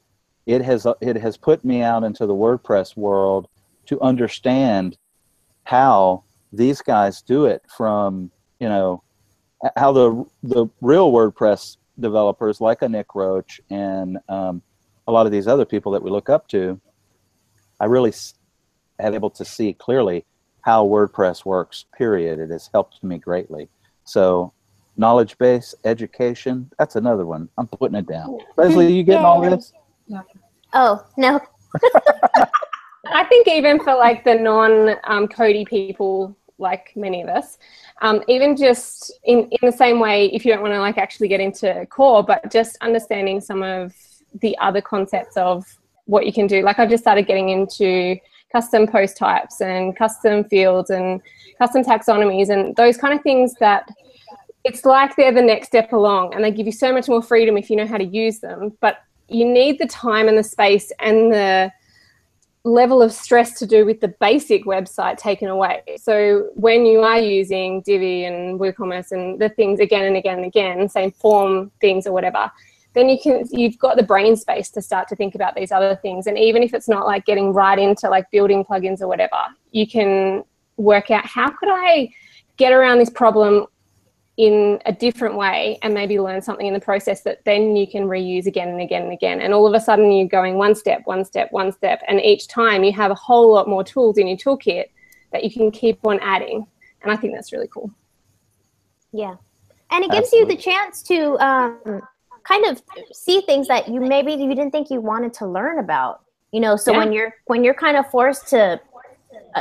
[0.45, 3.47] it has it has put me out into the WordPress world
[3.85, 4.97] to understand
[5.63, 8.29] how these guys do it from
[8.59, 9.03] you know
[9.75, 14.61] how the the real WordPress developers like a Nick Roach and um,
[15.07, 16.79] a lot of these other people that we look up to.
[17.79, 18.13] I really
[18.99, 20.25] have able to see clearly
[20.61, 21.85] how WordPress works.
[21.97, 22.39] Period.
[22.39, 23.69] It has helped me greatly.
[24.05, 24.53] So
[24.97, 29.73] knowledge base education that's another one i'm putting it down leslie you getting all this
[30.73, 31.39] Oh, no.
[33.07, 37.57] I think even for like the non um, Cody people, like many of us,
[38.01, 41.27] um, even just in, in the same way, if you don't want to like actually
[41.27, 43.93] get into core, but just understanding some of
[44.41, 45.65] the other concepts of
[46.05, 46.61] what you can do.
[46.63, 48.17] Like I've just started getting into
[48.51, 51.21] custom post types and custom fields and
[51.57, 53.89] custom taxonomies and those kind of things that
[54.63, 57.57] it's like they're the next step along and they give you so much more freedom
[57.57, 58.71] if you know how to use them.
[58.79, 61.71] But you need the time and the space and the
[62.65, 65.81] level of stress to do with the basic website taken away.
[65.97, 70.45] So when you are using Divi and WooCommerce and the things again and again and
[70.45, 72.49] again, same form things or whatever,
[72.93, 75.95] then you can you've got the brain space to start to think about these other
[75.95, 76.27] things.
[76.27, 79.87] And even if it's not like getting right into like building plugins or whatever, you
[79.87, 80.43] can
[80.77, 82.09] work out how could I
[82.57, 83.65] get around this problem
[84.37, 88.05] in a different way and maybe learn something in the process that then you can
[88.05, 89.41] reuse again and again and again.
[89.41, 92.01] And all of a sudden you're going one step, one step, one step.
[92.07, 94.85] And each time you have a whole lot more tools in your toolkit
[95.31, 96.65] that you can keep on adding.
[97.03, 97.91] And I think that's really cool.
[99.11, 99.35] Yeah.
[99.91, 100.53] And it gives Absolutely.
[100.53, 102.01] you the chance to um,
[102.43, 106.21] kind of see things that you maybe you didn't think you wanted to learn about.
[106.51, 106.97] You know, so yeah.
[106.99, 108.79] when you're when you're kind of forced to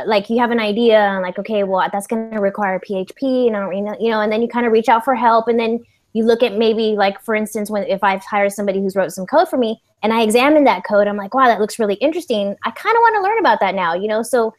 [0.05, 3.75] like you have an idea and like okay well that's going to require php and
[3.75, 5.83] you know you know and then you kind of reach out for help and then
[6.13, 9.25] you look at maybe like for instance when if i've hired somebody who's wrote some
[9.25, 12.55] code for me and i examine that code i'm like wow that looks really interesting.
[12.63, 14.23] I kind of want to learn about that now you know?
[14.23, 14.53] So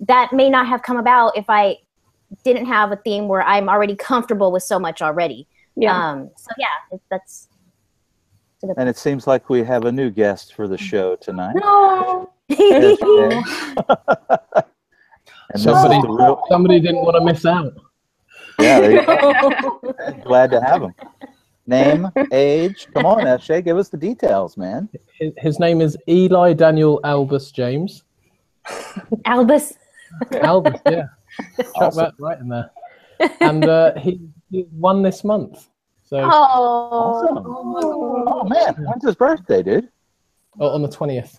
[0.00, 1.76] that may not have come about if i
[2.44, 5.46] didn't have a theme where i'm already comfortable with so much already.
[5.76, 6.10] Yeah.
[6.10, 7.48] Um, so yeah that's
[8.76, 12.30] and it seems like we have a new guest for the show tonight no.
[15.52, 17.72] And Somebody, the real, somebody didn't want to miss out.
[18.60, 20.22] yeah, there you go.
[20.24, 20.94] glad to have him.
[21.66, 22.86] Name, age.
[22.94, 24.88] Come on, SJ, give us the details, man.
[25.18, 28.04] His, his name is Eli Daniel Albus James.
[29.24, 29.72] Albus.
[30.42, 31.06] Albus, yeah.
[31.56, 32.04] Chuck Awesome.
[32.04, 32.70] that right in there.
[33.40, 34.20] And uh, he,
[34.52, 35.66] he won this month.
[36.10, 36.24] So Oh.
[36.24, 36.28] oh
[36.92, 37.38] awesome.
[37.46, 39.88] Oh man, when's his birthday, dude?
[40.58, 41.38] oh, on the 20th.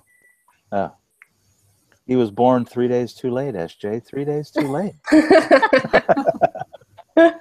[2.07, 4.03] He was born three days too late, SJ.
[4.05, 4.93] Three days too late.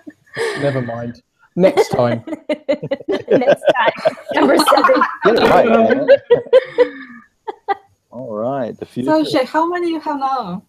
[0.61, 1.23] Never mind.
[1.57, 2.23] Next time.
[3.09, 3.93] Next time.
[4.35, 5.03] Number seven.
[5.25, 6.07] Get it right, man.
[8.11, 9.11] All right, the future.
[9.11, 10.62] So, Shay, how many you have now?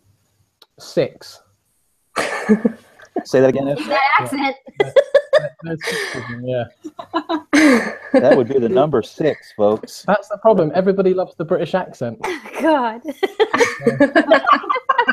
[0.79, 1.41] Six.
[2.17, 3.65] Say that again.
[3.65, 3.85] FJ.
[3.87, 4.55] That accent.
[4.79, 5.20] There's six of them,
[6.43, 6.65] yeah.
[8.13, 10.03] That would be the number six, folks.
[10.07, 10.71] That's the problem.
[10.75, 12.19] Everybody loves the British accent.
[12.61, 13.01] God.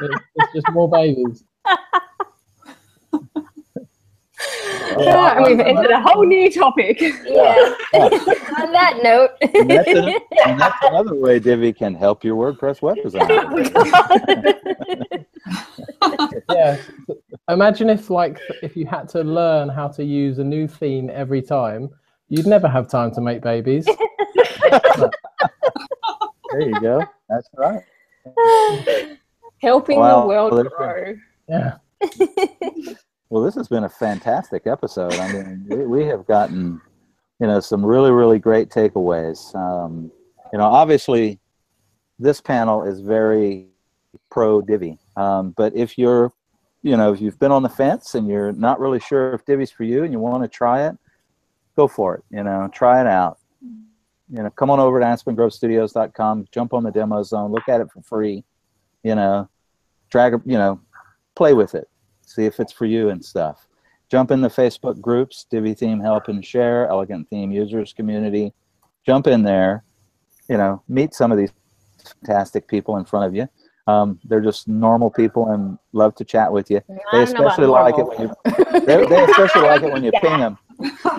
[0.00, 1.44] It's, it's just more babies.
[4.96, 7.00] and we've entered a whole new topic.
[7.00, 7.74] Yeah.
[7.94, 9.30] On that note.
[9.40, 10.14] And that's, an-
[10.46, 13.28] and that's another way Divi can help your WordPress web design.
[16.00, 16.76] Oh, yeah.
[17.48, 21.40] Imagine if, like, if you had to learn how to use a new theme every
[21.42, 21.88] time,
[22.28, 23.86] you'd never have time to make babies.
[26.52, 27.04] There you go.
[27.28, 27.82] That's right.
[29.60, 30.22] Helping Wow.
[30.22, 31.14] the world Well, grow.
[31.48, 31.76] Yeah.
[33.30, 35.12] Well, this has been a fantastic episode.
[35.12, 36.80] I mean, we, we have gotten,
[37.38, 39.54] you know, some really, really great takeaways.
[39.54, 40.10] Um,
[40.50, 41.38] you know, obviously,
[42.18, 43.66] this panel is very
[44.30, 44.98] pro Divi.
[45.18, 46.32] Um, but if you're,
[46.82, 49.70] you know, if you've been on the fence and you're not really sure if Divi's
[49.70, 50.96] for you and you want to try it,
[51.76, 52.24] go for it.
[52.30, 53.38] You know, try it out.
[54.30, 57.90] You know, come on over to AspenGroveStudios.com, jump on the demo zone, look at it
[57.90, 58.44] for free.
[59.02, 59.48] You know,
[60.10, 60.80] drag, you know,
[61.34, 61.88] play with it
[62.28, 63.66] see if it's for you and stuff.
[64.10, 68.52] Jump in the Facebook groups, Divi Theme Help and Share, Elegant Theme Users Community.
[69.04, 69.84] Jump in there,
[70.48, 71.52] you know, meet some of these
[72.24, 73.48] fantastic people in front of you.
[73.88, 76.82] Um, they're just normal people and love to chat with you.
[76.88, 79.92] They I don't know about especially like it when you they, they especially like it
[79.92, 80.20] when you Yeah.
[80.20, 80.58] ping them.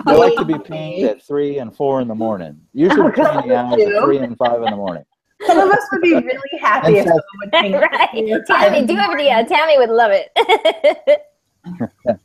[0.06, 2.60] They like to be pinged at three and four in the morning.
[2.72, 3.98] Usually Oh, between the hours you.
[3.98, 5.04] of three and five in the morning.
[5.46, 8.14] Some of us would be really happy if And someone would ping right.
[8.14, 8.86] in your Tammy, time.
[8.86, 9.24] do it.
[9.24, 10.30] Yeah, Tammy would love it.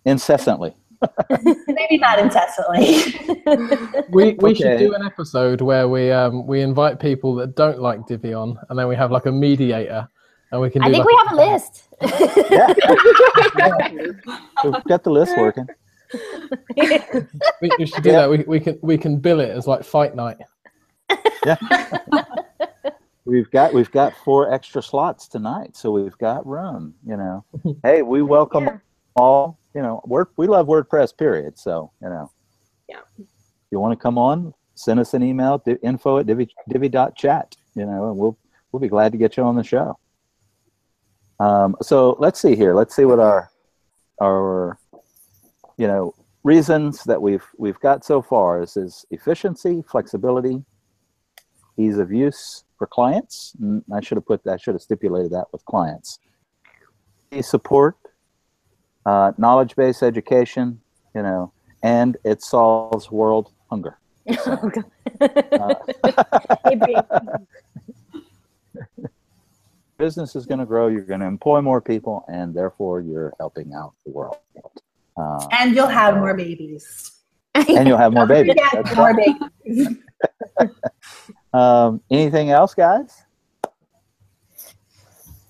[0.05, 0.75] Incessantly.
[1.67, 3.03] Maybe not incessantly.
[4.10, 8.05] We, we should do an episode where we um we invite people that don't like
[8.08, 10.08] Divi on, and then we have like a mediator,
[10.56, 10.82] and we can.
[10.82, 11.84] Do I think we have a list.
[14.63, 15.68] We've got the list working.
[17.62, 18.22] We, we should do Yeah.
[18.22, 18.30] that.
[18.30, 20.38] We, we can we can bill it as like fight night.
[21.46, 21.56] Yeah.
[23.26, 26.94] We've got we've got four extra slots tonight, so we've got room.
[27.06, 27.44] You know,
[27.84, 28.78] hey, we welcome Yeah.
[29.15, 29.58] all.
[29.74, 31.18] You know, word we love WordPress.
[31.18, 31.58] Period.
[31.58, 32.32] So you know,
[32.88, 33.00] Yeah.
[33.72, 37.56] You want to come on, send us an email di- info at divi, divi.chat.
[37.74, 38.38] You know, and we'll
[38.72, 39.98] we'll be glad to get you on the show.
[41.39, 42.74] Um, so let's see here.
[42.76, 43.50] Let's see what our
[44.21, 44.80] our
[45.78, 50.63] you know reasons that we've we've got so far is is efficiency, flexibility,
[51.78, 53.54] ease of use for clients.
[53.62, 54.54] Mm, I should have put that.
[54.54, 56.19] I should have stipulated that with clients.
[57.41, 57.98] Support,
[59.06, 60.80] uh, knowledge-based education,
[61.13, 61.52] you know,
[61.84, 63.98] and it solves world hunger.
[64.48, 64.71] Oh,
[65.21, 65.76] Uh,
[66.69, 66.95] Hey, Bree.
[69.97, 70.88] business is going to grow.
[70.88, 74.38] You're going to employ more people, and therefore you're helping out the world.
[75.17, 77.12] Uh, and you'll have more babies.
[77.55, 78.55] and you'll have more babies.
[78.58, 79.88] Yeah, more babies.
[81.53, 83.23] Um, anything else, guys?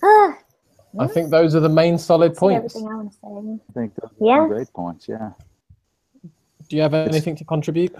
[0.04, 0.38] Ah,
[1.00, 2.76] I think those are the main solid that's points.
[2.76, 3.64] everything I want to say.
[3.70, 4.36] I think those Yeah.
[4.38, 5.08] some great points.
[5.08, 5.32] Yeah.
[6.70, 7.96] Do you have anything to contribute?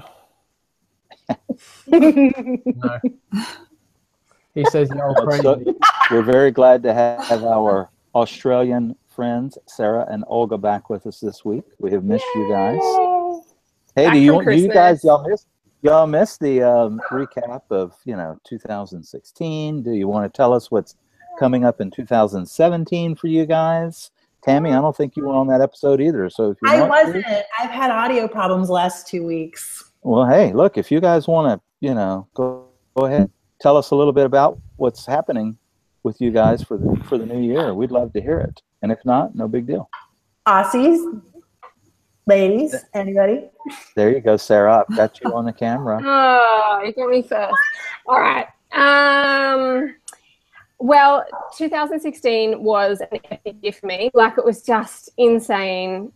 [1.88, 3.00] no.
[4.56, 5.62] He says you're all That's so-
[6.10, 11.44] we're very glad to have our Australian friends, Sarah and Olga, back with us this
[11.44, 11.66] week.
[11.80, 12.80] We have missed you guys.
[13.96, 15.46] Hey, Back do you do you guys y'all miss
[15.82, 19.84] y'all miss the um, recap of you know 2016?
[19.84, 20.96] Do you want to tell us what's
[21.38, 24.12] coming up in 2017 for you guys?
[24.44, 26.30] Tammy, I don't think you were on that episode either.
[26.30, 27.26] So if you I wasn't.
[27.60, 29.92] I've had audio problems last two weeks.
[30.04, 33.32] Well, hey, look, if you guys want to, you know, go go ahead,
[33.62, 35.58] tell us a little bit about what's happening
[36.04, 37.74] with you guys for the for the new year.
[37.74, 38.62] We'd love to hear it.
[38.82, 39.90] And if not, no big deal.
[40.48, 41.22] Aussies,
[42.28, 43.50] ladies, anybody?
[43.96, 44.86] There you go, Sarah.
[44.88, 46.00] I've got you on the camera.
[46.04, 47.56] Oh, you got me first.
[48.06, 48.48] All right.
[48.72, 49.96] Um,
[50.78, 51.26] well,
[51.58, 54.12] 2016 was an epic year for me.
[54.14, 56.12] Like it was just insane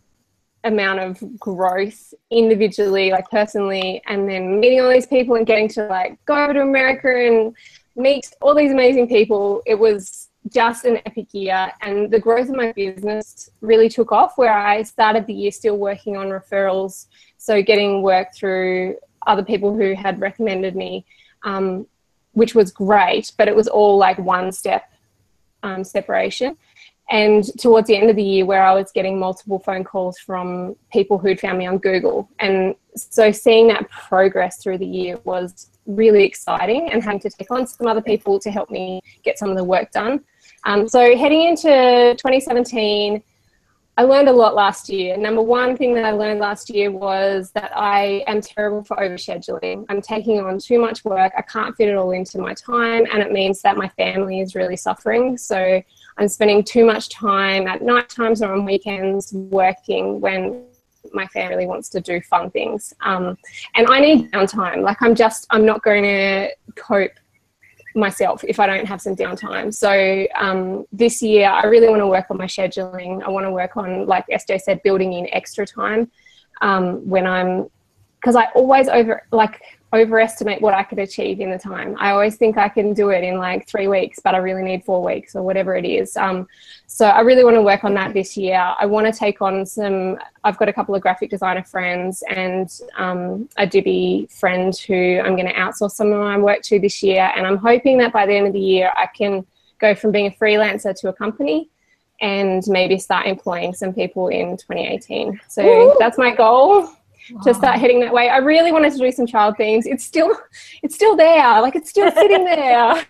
[0.64, 5.86] amount of growth individually, like personally, and then meeting all these people and getting to
[5.88, 7.56] like go over to America and
[7.96, 9.62] meet all these amazing people.
[9.66, 14.38] It was just an epic year, and the growth of my business really took off.
[14.38, 17.08] Where I started the year still working on referrals,
[17.38, 18.96] so getting work through
[19.28, 21.06] other people who had recommended me,
[21.44, 21.86] um,
[22.34, 24.92] which was great, but it was all like one step
[25.64, 26.58] um, separation
[27.10, 30.76] and towards the end of the year where i was getting multiple phone calls from
[30.92, 35.70] people who'd found me on google and so seeing that progress through the year was
[35.86, 39.50] really exciting and having to take on some other people to help me get some
[39.50, 40.20] of the work done
[40.66, 43.24] um, so heading into 2017
[44.00, 45.18] I learned a lot last year.
[45.18, 49.86] Number one thing that I learned last year was that I am terrible for overscheduling.
[49.90, 51.34] I'm taking on too much work.
[51.38, 54.56] I can't fit it all into my time, and it means that my family is
[54.56, 55.38] really suffering.
[55.38, 55.84] So
[56.20, 60.66] I'm spending too much time at night times or on weekends working when
[61.14, 62.94] my family wants to do fun things.
[63.02, 63.38] Um,
[63.76, 64.82] and I need downtime.
[64.82, 67.14] Like I'm just, I'm not going to cope
[67.96, 69.74] myself if I don't have some downtime.
[69.74, 73.24] So um, this year, I really want to work on my scheduling.
[73.24, 76.12] I want to work on, like SJ said, building in extra time
[76.62, 77.70] um, when I'm,
[78.20, 79.62] because I always over, like,
[79.92, 81.96] overestimate what I could achieve in the time.
[82.00, 84.84] I always think I can do it in like three weeks, but I really need
[84.84, 86.16] four weeks or whatever it is.
[86.16, 86.48] Um,
[86.86, 88.74] so I really want to work on that this year.
[88.80, 92.70] I want to take on some, I've got a couple of graphic designer friends and
[92.98, 97.02] um, a Divi friend who I'm going to outsource some of my work to this
[97.02, 97.32] year.
[97.36, 99.44] And I'm hoping that by the end of the year, I can
[99.80, 101.70] go from being a freelancer to a company
[102.22, 105.40] and maybe start employing some people in 2018.
[105.48, 106.94] So that's my goal
[107.44, 108.30] to start heading that way.
[108.30, 109.86] I really wanted to do some child themes.
[109.86, 110.36] It's still,
[110.84, 111.62] it's still there.
[111.62, 113.06] Like it's still sitting there.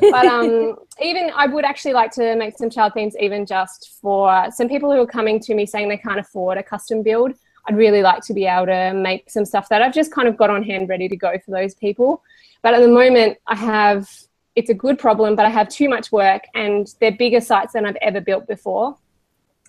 [0.00, 4.50] but um, even I would actually like to make some child themes, even just for
[4.50, 7.32] some people who are coming to me saying they can't afford a custom build.
[7.66, 10.36] I'd really like to be able to make some stuff that I've just kind of
[10.36, 12.22] got on hand ready to go for those people.
[12.62, 14.08] But at the moment, I have
[14.54, 17.86] it's a good problem, but I have too much work and they're bigger sites than
[17.86, 18.96] I've ever built before,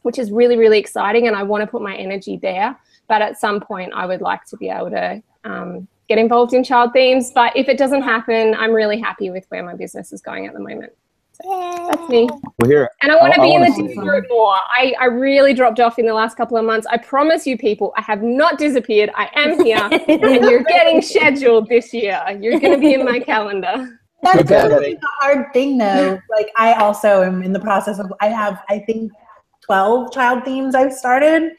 [0.01, 1.27] which is really, really exciting.
[1.27, 2.77] And I want to put my energy there.
[3.07, 6.63] But at some point, I would like to be able to um, get involved in
[6.63, 7.31] child themes.
[7.33, 10.53] But if it doesn't happen, I'm really happy with where my business is going at
[10.53, 10.93] the moment.
[11.41, 12.29] So that's me.
[12.59, 14.53] Well, here, and I want to be in the Divi group more.
[14.53, 16.85] I, I really dropped off in the last couple of months.
[16.87, 19.09] I promise you, people, I have not disappeared.
[19.15, 19.77] I am here,
[20.07, 22.23] and you're getting scheduled this year.
[22.39, 23.99] You're going to be in my calendar.
[24.21, 26.19] That's really a hard thing, though.
[26.29, 28.13] Like I also am in the process of.
[28.21, 29.11] I have, I think,
[29.65, 31.51] 12 child themes I've started,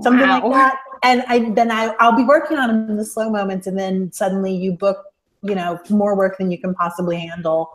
[0.00, 0.42] something wow.
[0.42, 0.78] like that.
[1.02, 4.12] And I then I, I'll be working on them in the slow moments, and then
[4.12, 5.04] suddenly you book,
[5.42, 7.70] you know, more work than you can possibly handle,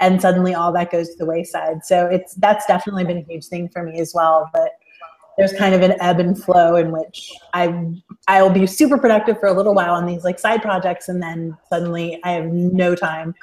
[0.00, 1.84] and suddenly all that goes to the wayside.
[1.84, 4.50] So it's that's definitely been a huge thing for me as well.
[4.52, 4.72] But
[5.38, 7.92] there's kind of an ebb and flow in which I
[8.26, 11.22] I will be super productive for a little while on these like side projects, and
[11.22, 13.34] then suddenly I have no time.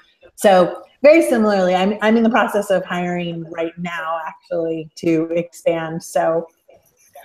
[0.41, 6.01] So very similarly, I'm, I'm in the process of hiring right now actually to expand.
[6.01, 6.47] So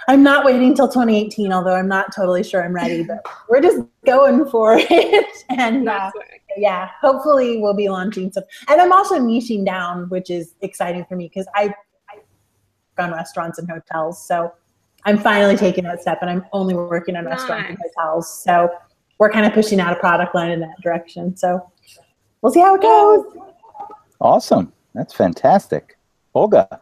[0.07, 3.81] I'm not waiting until 2018, although I'm not totally sure I'm ready, but we're just
[4.05, 5.45] going for it.
[5.49, 6.11] and uh,
[6.59, 8.45] yeah, hopefully we'll be launching some.
[8.69, 11.75] And I'm also niching down, which is exciting for me because I,
[12.11, 12.19] I
[12.99, 14.27] run restaurants and hotels.
[14.29, 14.53] So
[15.07, 17.39] I'm finally taking that step and I'm only working on nice.
[17.39, 18.43] restaurants and hotels.
[18.43, 18.69] So
[19.19, 21.35] we're kind of pushing out a product line in that direction.
[21.35, 21.73] So
[22.47, 23.25] we'll see how it goes.
[24.21, 24.73] Awesome.
[24.95, 25.99] That's fantastic.
[26.33, 26.81] Olga.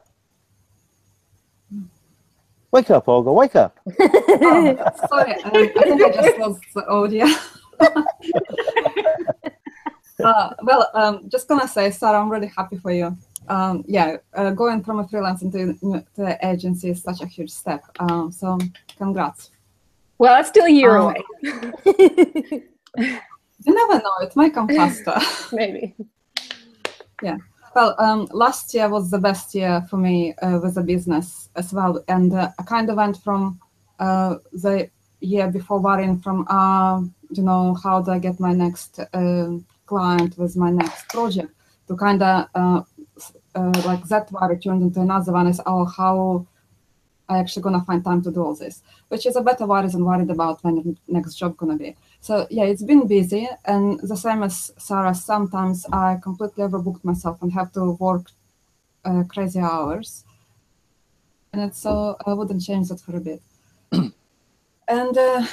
[2.71, 3.33] Wake up, Olga.
[3.33, 3.81] Wake up.
[3.89, 3.93] oh,
[5.09, 7.25] sorry, um, I think I just lost the audio.
[10.23, 13.17] uh, well, um, just gonna say, Sarah, I'm really happy for you.
[13.49, 15.79] Um, yeah, uh, going from a freelance into
[16.17, 17.85] the agency is such a huge step.
[18.01, 18.59] Um, so,
[18.99, 19.51] congrats.
[20.19, 22.65] Well, it's still a year um, away.
[23.65, 25.17] you never know; it might come faster.
[25.53, 25.95] Maybe.
[27.23, 27.37] Yeah.
[27.75, 31.73] Well, um, last year was the best year for me uh, with the business as
[31.73, 33.61] well, and uh, I kind of went from
[33.99, 34.91] uh, the
[35.21, 37.01] year before worrying from, uh,
[37.31, 39.51] you know, how do I get my next uh,
[39.87, 41.53] client with my next project
[41.89, 42.83] to kind of uh,
[43.85, 46.47] like that worry turned into another one is, oh, how
[47.29, 50.05] I actually gonna find time to do all this, which is a better worry than
[50.05, 51.97] worried about when your next job gonna be.
[52.25, 55.15] So yeah, it's been busy, and the same as Sarah.
[55.15, 58.31] Sometimes I completely overbooked myself and have to work
[59.05, 60.25] uh, crazy hours,
[61.53, 63.43] and it's so I wouldn't change that for a bit.
[64.89, 65.45] and uh,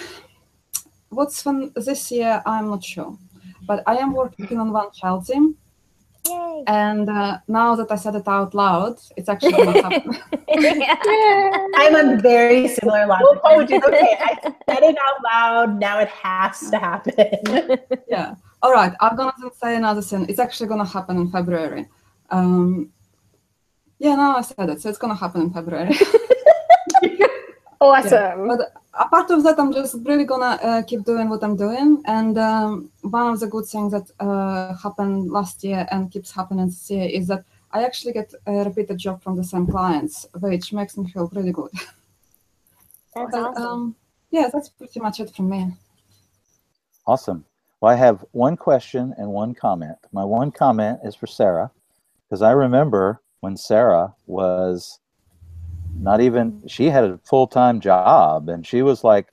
[1.09, 2.41] what's fun this year?
[2.45, 3.17] I'm not sure,
[3.67, 5.57] but I am working on one child theme,
[6.27, 6.63] Yay.
[6.67, 11.67] And uh, now that I said it out loud, it's actually going to yeah.
[11.75, 13.27] I'm on very similar logic.
[13.37, 13.83] Apologies.
[13.83, 15.79] Okay, I said it out loud.
[15.79, 17.77] Now it has to happen.
[18.07, 18.35] yeah.
[18.61, 18.93] All right.
[19.01, 20.27] I'm going to say another thing.
[20.29, 21.87] It's actually going to happen in February.
[22.29, 22.91] Um,
[23.99, 24.81] yeah, no, I said it.
[24.81, 25.89] So it's going to happen in February.
[27.81, 28.47] Awesome.
[28.47, 32.03] But apart of that, I'm just really gonna uh, keep doing what I'm doing.
[32.05, 36.67] And um, one of the good things that uh, happened last year and keeps happening
[36.67, 40.71] this year is that I actually get a repeated job from the same clients, which
[40.73, 41.71] makes me feel pretty good.
[41.73, 41.91] That's
[43.31, 43.63] But, awesome.
[43.63, 43.95] um,
[44.29, 45.73] yeah, that's pretty much it from me.
[47.07, 47.43] Awesome.
[47.81, 49.97] Well, I have one question and one comment.
[50.11, 51.71] My one comment is for Sarah,
[52.29, 54.99] because I remember when Sarah was
[55.99, 59.27] not even, she had a full time job and she was like,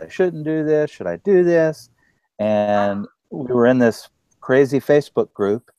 [0.00, 0.90] I shouldn't do this.
[0.90, 1.90] Should I do this?
[2.38, 4.08] And we were in this
[4.40, 5.70] crazy Facebook group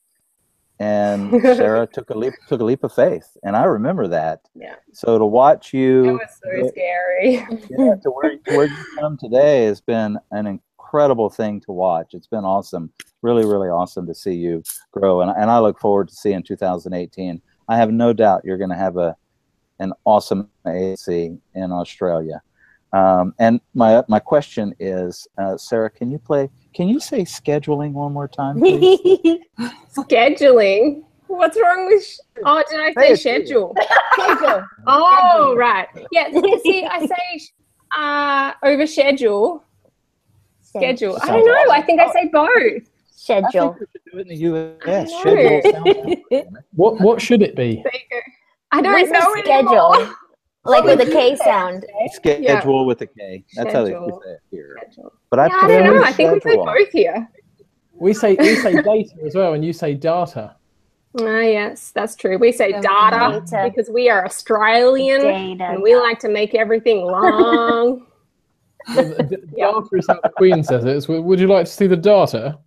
[0.79, 3.37] and Sarah took a leap took a leap of faith.
[3.43, 4.41] And I remember that.
[4.55, 4.75] Yeah.
[4.93, 7.33] So to watch you, It was so scary.
[7.69, 12.13] yeah, to where, to where you come today has been an incredible thing to watch.
[12.13, 12.91] It's been awesome,
[13.21, 17.41] really, really awesome to see you grow, and, and I look forward to seeing 2018.
[17.67, 19.15] I have no doubt you're going to have a
[19.79, 22.41] an awesome AC in Australia.
[22.91, 26.49] Um, and my my question is, uh, Sarah, can you play?
[26.73, 29.39] Can you say scheduling one more time, please?
[29.95, 31.03] Scheduling.
[31.27, 32.03] What's wrong with?
[32.03, 33.47] Sh- oh, did I Say say it.
[33.47, 33.75] schedule?
[34.87, 35.87] Oh, right.
[36.11, 36.31] Yeah.
[36.63, 37.41] See, I say
[37.97, 39.63] uh, over schedule.
[40.61, 41.17] Schedule.
[41.21, 41.71] I don't know.
[41.71, 42.49] I think I say both.
[42.49, 42.79] I
[43.11, 43.75] Schedule.
[43.77, 45.11] think we should do it in the U.S.
[45.19, 46.43] Schedule.
[46.75, 47.83] What what should it be?
[48.71, 49.09] There you go.
[49.09, 49.95] I don't What's know the anymore.
[49.95, 50.15] schedule?
[50.65, 51.85] Like with a K sound.
[52.11, 53.45] Schedule with a K.
[53.55, 54.77] That's how they say it here.
[54.91, 55.13] Schedule.
[55.31, 56.03] But I Yeah, I don't prefer know.
[56.03, 57.29] I think we say both here.
[57.99, 60.57] We say we say data as well, and you say data.
[61.17, 62.37] Ah, yes, that's true.
[62.37, 63.69] We say Yeah, data data.
[63.69, 65.63] because we are Australian Data.
[65.63, 68.05] and we like to make everything long.
[68.93, 69.71] The, the Yeah.
[69.71, 71.09] data is how the Queen says it.
[71.09, 72.59] Would you like to see the data?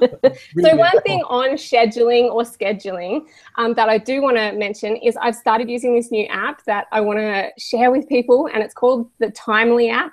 [0.60, 3.26] So one thing on scheduling or scheduling
[3.56, 6.86] um, that I do want to mention is I've started using this new app that
[6.92, 10.12] I want to share with people, and it's called the Timely app.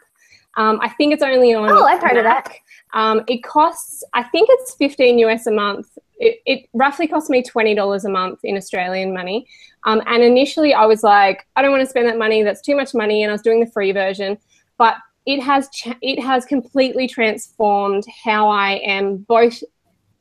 [0.57, 1.69] Um, I think it's only on.
[1.69, 2.51] Oh, I've heard of that.
[2.93, 5.97] Um, it costs, I think it's 15 US a month.
[6.17, 9.47] It, it roughly cost me $20 a month in Australian money.
[9.85, 12.43] Um, and initially I was like, I don't want to spend that money.
[12.43, 13.23] That's too much money.
[13.23, 14.37] And I was doing the free version.
[14.77, 14.95] But
[15.27, 19.61] it has, ch- it has completely transformed how I am both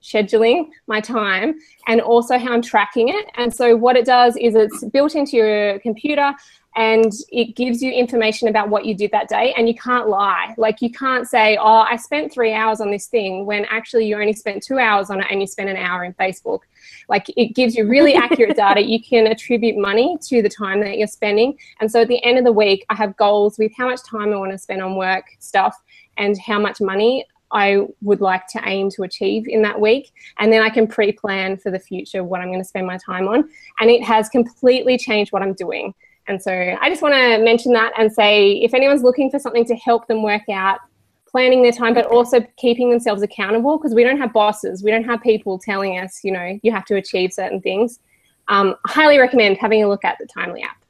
[0.06, 3.26] scheduling my time and also how I'm tracking it.
[3.34, 6.32] And so what it does is it's built into your computer
[6.76, 10.54] and it gives you information about what you did that day and you can't lie.
[10.58, 14.16] Like you can't say, "Oh, I spent 3 hours on this thing" when actually you
[14.20, 16.60] only spent 2 hours on it and you spent an hour in Facebook.
[17.08, 18.82] Like it gives you really accurate data.
[18.82, 21.58] You can attribute money to the time that you're spending.
[21.80, 24.32] And so at the end of the week, I have goals with how much time
[24.34, 25.74] I want to spend on work stuff
[26.18, 30.12] and how much money I would like to aim to achieve in that week.
[30.38, 32.98] And then I can pre plan for the future what I'm going to spend my
[32.98, 33.48] time on.
[33.80, 35.94] And it has completely changed what I'm doing.
[36.28, 39.64] And so I just want to mention that and say if anyone's looking for something
[39.66, 40.80] to help them work out
[41.28, 45.04] planning their time, but also keeping themselves accountable because we don't have bosses, we don't
[45.04, 48.00] have people telling us, you know, you have to achieve certain things.
[48.48, 50.82] Um, I highly recommend having a look at the Timely app.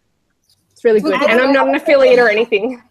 [0.71, 1.15] It's really good.
[1.15, 2.83] And I'm not an affiliate or anything.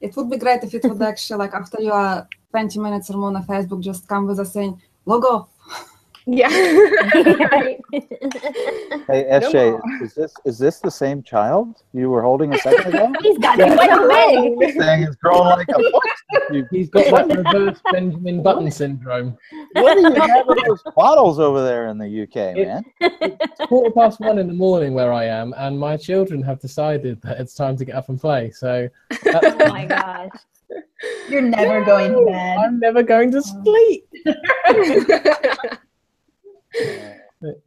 [0.00, 3.16] It would be great if it would actually, like, after you are 20 minutes or
[3.16, 5.48] more on Facebook, just come with us saying, log off.
[6.26, 6.48] Yeah.
[9.10, 13.12] Hey, SJ, is this is this the same child you were holding a second ago?
[13.22, 14.58] He's got a white leg.
[14.60, 16.66] this thing has grown like a foot.
[16.70, 19.36] He's got that reverse Benjamin Button syndrome.
[19.72, 22.84] What do you have with those bottles over there in the UK, man?
[23.00, 27.20] It's quarter past one in the morning where I am, and my children have decided
[27.22, 28.50] that it's time to get up and play.
[28.50, 28.88] So
[29.24, 30.30] that's Oh my gosh.
[31.28, 32.58] You're never going to bed.
[32.58, 34.08] I'm never going to sleep.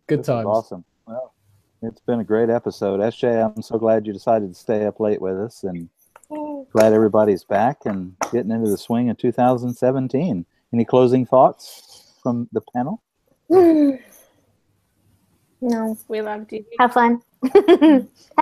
[0.08, 0.46] Good This times.
[0.46, 0.84] Awesome.
[1.08, 1.34] Well,
[1.82, 3.00] it's been a great episode.
[3.00, 5.90] SJ, I'm so glad you decided to stay up late with us and
[6.72, 10.46] glad everybody's back and getting into the swing of 2017.
[10.74, 13.02] Any closing thoughts from the panel?
[15.66, 15.98] No.
[16.10, 16.66] we loved you.
[16.78, 17.22] Have fun.
[17.44, 17.54] Have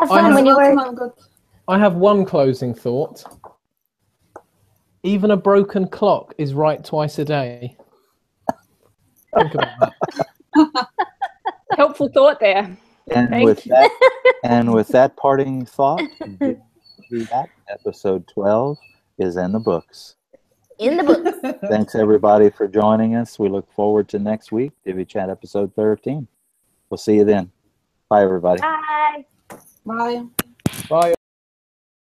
[0.07, 1.15] fun have- when you work.
[1.67, 3.23] I have one closing thought.
[5.03, 7.75] Even a broken clock is right twice a day.
[9.35, 9.93] Think about
[10.55, 10.87] that.
[11.77, 12.77] Helpful thought there.
[13.13, 13.71] And Thank with you.
[13.71, 13.91] that,
[14.43, 16.01] and with that parting thought,
[16.39, 18.77] that episode 12
[19.17, 20.15] is in the books.
[20.79, 21.57] In the books.
[21.69, 23.39] Thanks everybody for joining us.
[23.39, 26.27] We look forward to next week, Divi Chat episode 13.
[26.89, 27.51] We'll see you then.
[28.09, 28.61] Bye everybody.
[28.61, 29.25] Bye.
[29.85, 30.23] Bye.
[30.89, 31.13] Bye.